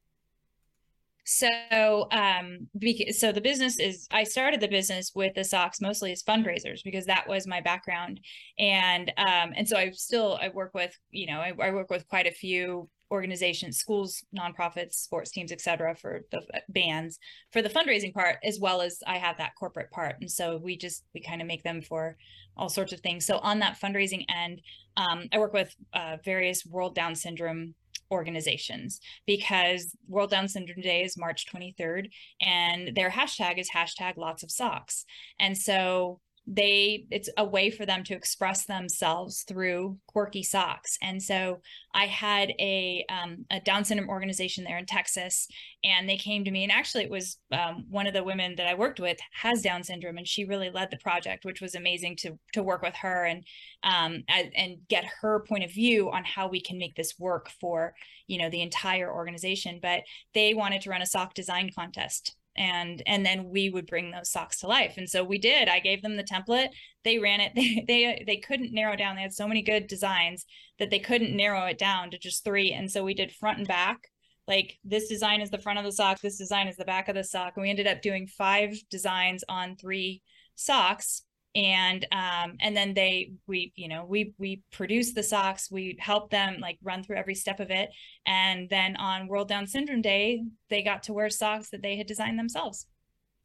So, 1.24 2.08
um, 2.10 2.68
because, 2.78 3.18
so 3.18 3.32
the 3.32 3.40
business 3.40 3.78
is, 3.78 4.06
I 4.10 4.24
started 4.24 4.60
the 4.60 4.68
business 4.68 5.12
with 5.14 5.34
the 5.34 5.44
socks 5.44 5.80
mostly 5.80 6.12
as 6.12 6.22
fundraisers 6.22 6.84
because 6.84 7.06
that 7.06 7.26
was 7.26 7.46
my 7.46 7.60
background. 7.60 8.20
And, 8.58 9.10
um, 9.16 9.52
and 9.56 9.66
so 9.66 9.76
I 9.76 9.90
still, 9.92 10.38
I 10.40 10.50
work 10.50 10.72
with, 10.74 10.96
you 11.10 11.26
know, 11.26 11.40
I, 11.40 11.52
I 11.60 11.70
work 11.70 11.90
with 11.90 12.06
quite 12.08 12.26
a 12.26 12.30
few 12.30 12.90
organizations, 13.10 13.78
schools, 13.78 14.22
nonprofits, 14.36 14.94
sports 14.94 15.30
teams, 15.30 15.52
etc., 15.52 15.94
for 15.94 16.22
the 16.30 16.42
bands 16.68 17.18
for 17.52 17.62
the 17.62 17.68
fundraising 17.68 18.12
part, 18.12 18.36
as 18.44 18.58
well 18.58 18.82
as 18.82 18.98
I 19.06 19.18
have 19.18 19.38
that 19.38 19.52
corporate 19.58 19.90
part. 19.90 20.16
And 20.20 20.30
so 20.30 20.58
we 20.62 20.76
just 20.76 21.04
we 21.14 21.20
kind 21.20 21.40
of 21.40 21.46
make 21.46 21.62
them 21.62 21.80
for 21.80 22.16
all 22.56 22.68
sorts 22.68 22.92
of 22.92 23.00
things. 23.00 23.24
So 23.24 23.38
on 23.38 23.60
that 23.60 23.80
fundraising 23.80 24.24
end, 24.28 24.60
um, 24.96 25.28
I 25.32 25.38
work 25.38 25.52
with 25.52 25.74
uh, 25.92 26.16
various 26.24 26.66
World 26.66 26.94
Down 26.94 27.14
Syndrome 27.14 27.74
organizations 28.10 29.00
because 29.26 29.96
World 30.08 30.30
Down 30.30 30.48
Syndrome 30.48 30.80
Day 30.80 31.02
is 31.02 31.16
March 31.16 31.46
23rd, 31.52 32.10
and 32.40 32.94
their 32.94 33.10
hashtag 33.10 33.58
is 33.58 33.70
hashtag 33.70 34.16
lots 34.16 34.42
of 34.42 34.50
socks. 34.50 35.04
And 35.38 35.56
so 35.56 36.20
they 36.46 37.06
it's 37.10 37.30
a 37.38 37.44
way 37.44 37.70
for 37.70 37.86
them 37.86 38.04
to 38.04 38.14
express 38.14 38.66
themselves 38.66 39.44
through 39.48 39.98
quirky 40.06 40.42
socks. 40.42 40.98
And 41.02 41.22
so 41.22 41.60
i 41.94 42.06
had 42.06 42.50
a 42.58 43.04
um, 43.08 43.44
a 43.50 43.60
down 43.60 43.84
syndrome 43.84 44.08
organization 44.10 44.64
there 44.64 44.78
in 44.78 44.86
texas 44.86 45.46
and 45.84 46.08
they 46.08 46.16
came 46.16 46.44
to 46.44 46.50
me 46.50 46.64
and 46.64 46.72
actually 46.72 47.04
it 47.04 47.10
was 47.10 47.38
um, 47.52 47.84
one 47.88 48.06
of 48.06 48.14
the 48.14 48.24
women 48.24 48.54
that 48.56 48.66
i 48.66 48.74
worked 48.74 48.98
with 49.00 49.16
has 49.32 49.62
down 49.62 49.82
syndrome 49.82 50.18
and 50.18 50.26
she 50.26 50.44
really 50.44 50.70
led 50.70 50.90
the 50.90 50.96
project 50.98 51.44
which 51.44 51.60
was 51.60 51.74
amazing 51.74 52.16
to 52.16 52.38
to 52.52 52.62
work 52.62 52.82
with 52.82 52.94
her 52.96 53.24
and 53.24 53.44
um 53.84 54.24
and, 54.28 54.50
and 54.56 54.76
get 54.88 55.04
her 55.20 55.44
point 55.48 55.64
of 55.64 55.72
view 55.72 56.10
on 56.10 56.24
how 56.24 56.48
we 56.48 56.60
can 56.60 56.78
make 56.78 56.94
this 56.96 57.14
work 57.18 57.48
for 57.60 57.94
you 58.26 58.38
know 58.38 58.50
the 58.50 58.62
entire 58.62 59.12
organization. 59.12 59.78
But 59.80 60.02
they 60.34 60.54
wanted 60.54 60.82
to 60.82 60.90
run 60.90 61.02
a 61.02 61.06
sock 61.06 61.34
design 61.34 61.70
contest 61.74 62.36
and 62.56 63.02
and 63.06 63.24
then 63.24 63.48
we 63.48 63.70
would 63.70 63.86
bring 63.86 64.10
those 64.10 64.30
socks 64.30 64.60
to 64.60 64.66
life. 64.66 64.94
And 64.96 65.08
so 65.08 65.24
we 65.24 65.38
did. 65.38 65.68
I 65.68 65.80
gave 65.80 66.02
them 66.02 66.16
the 66.16 66.24
template. 66.24 66.68
They 67.04 67.18
ran 67.18 67.40
it. 67.40 67.52
They 67.56 67.84
they, 67.86 68.24
they 68.26 68.36
couldn't 68.36 68.72
narrow 68.72 68.96
down. 68.96 69.16
They 69.16 69.22
had 69.22 69.32
so 69.32 69.48
many 69.48 69.62
good 69.62 69.86
designs 69.86 70.44
that 70.78 70.90
they 70.90 70.98
couldn't 70.98 71.36
narrow 71.36 71.66
it 71.66 71.78
down 71.78 72.10
to 72.10 72.18
just 72.18 72.44
three. 72.44 72.72
And 72.72 72.90
so 72.90 73.04
we 73.04 73.14
did 73.14 73.32
front 73.32 73.58
and 73.58 73.68
back. 73.68 74.08
Like 74.46 74.78
this 74.84 75.08
design 75.08 75.40
is 75.40 75.50
the 75.50 75.58
front 75.58 75.78
of 75.78 75.84
the 75.84 75.92
sock. 75.92 76.20
This 76.20 76.38
design 76.38 76.68
is 76.68 76.76
the 76.76 76.84
back 76.84 77.08
of 77.08 77.14
the 77.14 77.24
sock. 77.24 77.54
And 77.56 77.62
we 77.62 77.70
ended 77.70 77.86
up 77.86 78.02
doing 78.02 78.26
five 78.26 78.76
designs 78.90 79.42
on 79.48 79.76
three 79.76 80.22
socks 80.54 81.22
and 81.54 82.06
um 82.10 82.56
and 82.60 82.76
then 82.76 82.94
they 82.94 83.32
we 83.46 83.72
you 83.76 83.88
know 83.88 84.04
we 84.04 84.34
we 84.38 84.62
produce 84.72 85.12
the 85.12 85.22
socks 85.22 85.70
we 85.70 85.96
help 86.00 86.30
them 86.30 86.58
like 86.60 86.78
run 86.82 87.02
through 87.02 87.16
every 87.16 87.34
step 87.34 87.60
of 87.60 87.70
it. 87.70 87.90
And 88.26 88.68
then 88.68 88.96
on 88.96 89.28
world 89.28 89.48
down 89.48 89.66
syndrome 89.66 90.02
day 90.02 90.42
they 90.68 90.82
got 90.82 91.04
to 91.04 91.12
wear 91.12 91.30
socks 91.30 91.70
that 91.70 91.82
they 91.82 91.96
had 91.96 92.06
designed 92.06 92.38
themselves. 92.38 92.86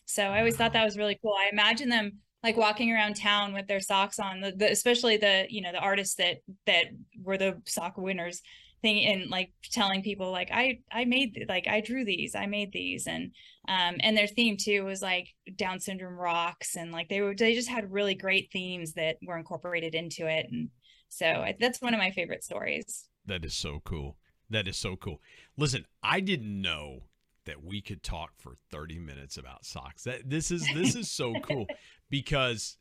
So 0.06 0.24
i 0.24 0.40
always 0.40 0.56
thought 0.56 0.74
that 0.74 0.86
was 0.86 0.98
really 0.98 1.20
cool. 1.22 1.36
I 1.38 1.50
imagine 1.52 1.90
them 1.90 2.20
like 2.44 2.58
walking 2.58 2.92
around 2.92 3.16
town 3.16 3.54
with 3.54 3.68
their 3.68 3.82
socks 3.82 4.18
on 4.18 4.42
the, 4.42 4.52
the 4.52 4.72
especially 4.72 5.18
the 5.18 5.46
you 5.50 5.62
know 5.62 5.72
the 5.72 5.80
artists 5.80 6.16
that 6.16 6.38
that 6.66 6.86
were 7.22 7.38
the 7.38 7.62
sock 7.66 7.98
winners 7.98 8.42
thing 8.82 9.06
and 9.06 9.30
like 9.30 9.52
telling 9.72 10.02
people 10.02 10.32
like 10.32 10.50
i 10.52 10.80
i 10.92 11.06
made 11.06 11.46
like 11.50 11.68
i 11.68 11.82
drew 11.82 12.06
these 12.06 12.36
i 12.36 12.46
made 12.46 12.72
these 12.72 13.08
and 13.08 13.32
um 13.68 13.96
and 14.00 14.18
their 14.18 14.28
theme 14.28 14.56
too 14.58 14.86
was 14.86 15.02
like 15.02 15.28
down 15.56 15.80
syndrome 15.80 16.18
rocks 16.18 16.76
and 16.76 16.92
like 16.92 17.10
they 17.10 17.22
were 17.22 17.36
they 17.36 17.54
just 17.54 17.70
had 17.70 17.92
really 17.92 18.16
great 18.16 18.50
themes 18.52 18.94
that 18.94 19.18
were 19.26 19.38
incorporated 19.38 19.94
into 19.96 20.28
it 20.28 20.48
and 20.52 20.70
so 21.10 21.26
I, 21.26 21.56
that's 21.60 21.82
one 21.82 21.94
of 21.94 22.00
my 22.00 22.12
favorite 22.12 22.44
stories. 22.44 23.08
That 23.26 23.44
is 23.44 23.56
so 23.56 23.82
cool. 23.84 24.18
That 24.52 24.68
is 24.68 24.78
so 24.78 24.96
cool. 24.96 25.22
Listen 25.58 25.86
i 26.02 26.20
didn't 26.20 26.62
know 26.62 27.04
that 27.46 27.64
we 27.64 27.82
could 27.82 28.04
talk 28.04 28.32
for 28.38 28.58
30 28.72 29.00
minutes 29.00 29.38
about 29.38 29.66
socks. 29.66 30.04
That 30.04 30.30
this 30.30 30.52
is 30.52 30.68
this 30.74 30.96
is 30.96 31.12
so 31.12 31.34
cool 31.42 31.66
because 32.10 32.78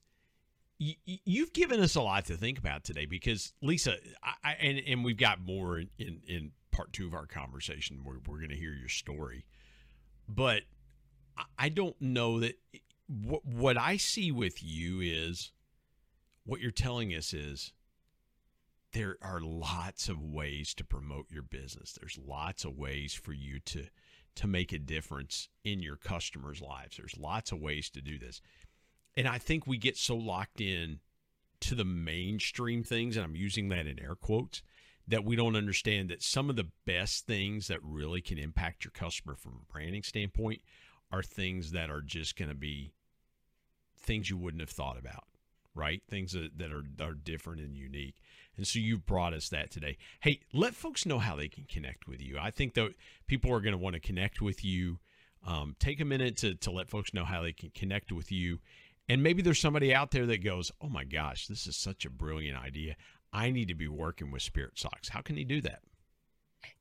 you've 0.78 1.52
given 1.52 1.80
us 1.80 1.96
a 1.96 2.00
lot 2.00 2.26
to 2.26 2.36
think 2.36 2.58
about 2.58 2.84
today 2.84 3.06
because 3.06 3.52
Lisa, 3.62 3.96
I, 4.22 4.52
and 4.60 4.80
and 4.86 5.04
we've 5.04 5.16
got 5.16 5.40
more 5.40 5.78
in 5.78 5.88
in, 5.98 6.20
in 6.28 6.52
part 6.70 6.92
two 6.92 7.06
of 7.06 7.14
our 7.14 7.26
conversation 7.26 8.00
where 8.04 8.18
we're 8.26 8.38
going 8.38 8.50
to 8.50 8.56
hear 8.56 8.72
your 8.72 8.88
story, 8.88 9.44
but 10.28 10.62
I 11.58 11.68
don't 11.68 12.00
know 12.00 12.40
that 12.40 12.58
what 13.08 13.44
what 13.44 13.76
I 13.76 13.96
see 13.96 14.30
with 14.30 14.62
you 14.62 15.00
is 15.00 15.52
what 16.44 16.60
you're 16.60 16.70
telling 16.70 17.10
us 17.14 17.32
is 17.32 17.72
there 18.92 19.16
are 19.20 19.40
lots 19.40 20.08
of 20.08 20.22
ways 20.22 20.74
to 20.74 20.84
promote 20.84 21.26
your 21.30 21.42
business. 21.42 21.92
There's 21.98 22.18
lots 22.24 22.64
of 22.64 22.76
ways 22.76 23.14
for 23.14 23.32
you 23.32 23.58
to 23.60 23.86
to 24.36 24.46
make 24.46 24.72
a 24.72 24.78
difference 24.78 25.48
in 25.64 25.80
your 25.80 25.96
customers' 25.96 26.62
lives. 26.62 26.96
There's 26.96 27.18
lots 27.18 27.50
of 27.50 27.58
ways 27.58 27.90
to 27.90 28.00
do 28.00 28.18
this 28.18 28.40
and 29.18 29.26
I 29.26 29.38
think 29.38 29.66
we 29.66 29.78
get 29.78 29.96
so 29.96 30.14
locked 30.14 30.60
in 30.60 31.00
to 31.62 31.74
the 31.74 31.84
mainstream 31.84 32.84
things, 32.84 33.16
and 33.16 33.24
I'm 33.24 33.34
using 33.34 33.68
that 33.70 33.88
in 33.88 33.98
air 33.98 34.14
quotes, 34.14 34.62
that 35.08 35.24
we 35.24 35.34
don't 35.34 35.56
understand 35.56 36.08
that 36.10 36.22
some 36.22 36.48
of 36.48 36.54
the 36.54 36.68
best 36.86 37.26
things 37.26 37.66
that 37.66 37.80
really 37.82 38.20
can 38.20 38.38
impact 38.38 38.84
your 38.84 38.92
customer 38.92 39.34
from 39.34 39.54
a 39.54 39.72
branding 39.72 40.04
standpoint 40.04 40.60
are 41.10 41.24
things 41.24 41.72
that 41.72 41.90
are 41.90 42.00
just 42.00 42.36
going 42.36 42.48
to 42.48 42.54
be 42.54 42.92
things 43.98 44.30
you 44.30 44.36
wouldn't 44.36 44.60
have 44.60 44.70
thought 44.70 44.96
about, 44.96 45.24
right? 45.74 46.00
Things 46.08 46.30
that, 46.34 46.56
that 46.56 46.70
are, 46.70 46.84
are 47.00 47.14
different 47.14 47.60
and 47.60 47.76
unique. 47.76 48.20
And 48.56 48.68
so 48.68 48.78
you've 48.78 49.04
brought 49.04 49.34
us 49.34 49.48
that 49.48 49.72
today. 49.72 49.98
Hey, 50.20 50.42
let 50.52 50.76
folks 50.76 51.06
know 51.06 51.18
how 51.18 51.34
they 51.34 51.48
can 51.48 51.64
connect 51.64 52.06
with 52.06 52.22
you. 52.22 52.38
I 52.40 52.52
think 52.52 52.74
that 52.74 52.94
people 53.26 53.52
are 53.52 53.60
going 53.60 53.72
to 53.72 53.78
want 53.78 53.94
to 53.94 54.00
connect 54.00 54.40
with 54.40 54.64
you. 54.64 55.00
Um, 55.44 55.74
take 55.80 56.00
a 56.00 56.04
minute 56.04 56.36
to, 56.38 56.54
to 56.54 56.70
let 56.70 56.88
folks 56.88 57.12
know 57.12 57.24
how 57.24 57.42
they 57.42 57.52
can 57.52 57.70
connect 57.70 58.12
with 58.12 58.30
you 58.30 58.60
and 59.08 59.22
maybe 59.22 59.42
there's 59.42 59.60
somebody 59.60 59.94
out 59.94 60.10
there 60.10 60.26
that 60.26 60.44
goes, 60.44 60.70
oh 60.80 60.88
my 60.88 61.04
gosh, 61.04 61.46
this 61.46 61.66
is 61.66 61.76
such 61.76 62.04
a 62.04 62.10
brilliant 62.10 62.58
idea. 62.58 62.96
I 63.32 63.50
need 63.50 63.68
to 63.68 63.74
be 63.74 63.88
working 63.88 64.30
with 64.30 64.42
Spirit 64.42 64.78
Sox. 64.78 65.08
How 65.08 65.20
can 65.20 65.36
he 65.36 65.44
do 65.44 65.60
that? 65.62 65.80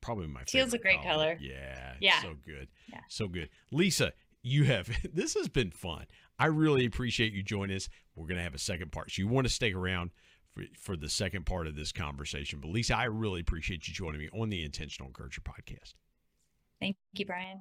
probably 0.06 0.26
my 0.28 0.42
teal's 0.46 0.72
a 0.72 0.78
great 0.78 1.02
color. 1.02 1.36
color. 1.36 1.38
Yeah, 1.40 1.94
yeah, 2.00 2.22
so 2.22 2.34
good, 2.44 2.68
yeah. 2.90 3.00
so 3.08 3.28
good. 3.28 3.50
Lisa, 3.70 4.12
you 4.42 4.64
have 4.64 4.88
this 5.12 5.34
has 5.34 5.48
been 5.48 5.70
fun. 5.70 6.06
I 6.38 6.46
really 6.46 6.86
appreciate 6.86 7.32
you 7.32 7.42
joining 7.42 7.76
us. 7.76 7.88
We're 8.14 8.26
gonna 8.26 8.42
have 8.42 8.54
a 8.54 8.58
second 8.58 8.92
part, 8.92 9.10
so 9.10 9.20
you 9.20 9.28
want 9.28 9.46
to 9.46 9.52
stick 9.52 9.74
around 9.74 10.10
for, 10.54 10.62
for 10.78 10.96
the 10.96 11.08
second 11.08 11.44
part 11.44 11.66
of 11.66 11.76
this 11.76 11.92
conversation. 11.92 12.60
But 12.60 12.70
Lisa, 12.70 12.96
I 12.96 13.04
really 13.04 13.40
appreciate 13.40 13.88
you 13.88 13.94
joining 13.94 14.20
me 14.20 14.28
on 14.32 14.48
the 14.48 14.64
Intentional 14.64 15.08
Encourager 15.08 15.42
podcast. 15.42 15.94
Thank 16.80 16.96
you, 17.14 17.26
Brian. 17.26 17.60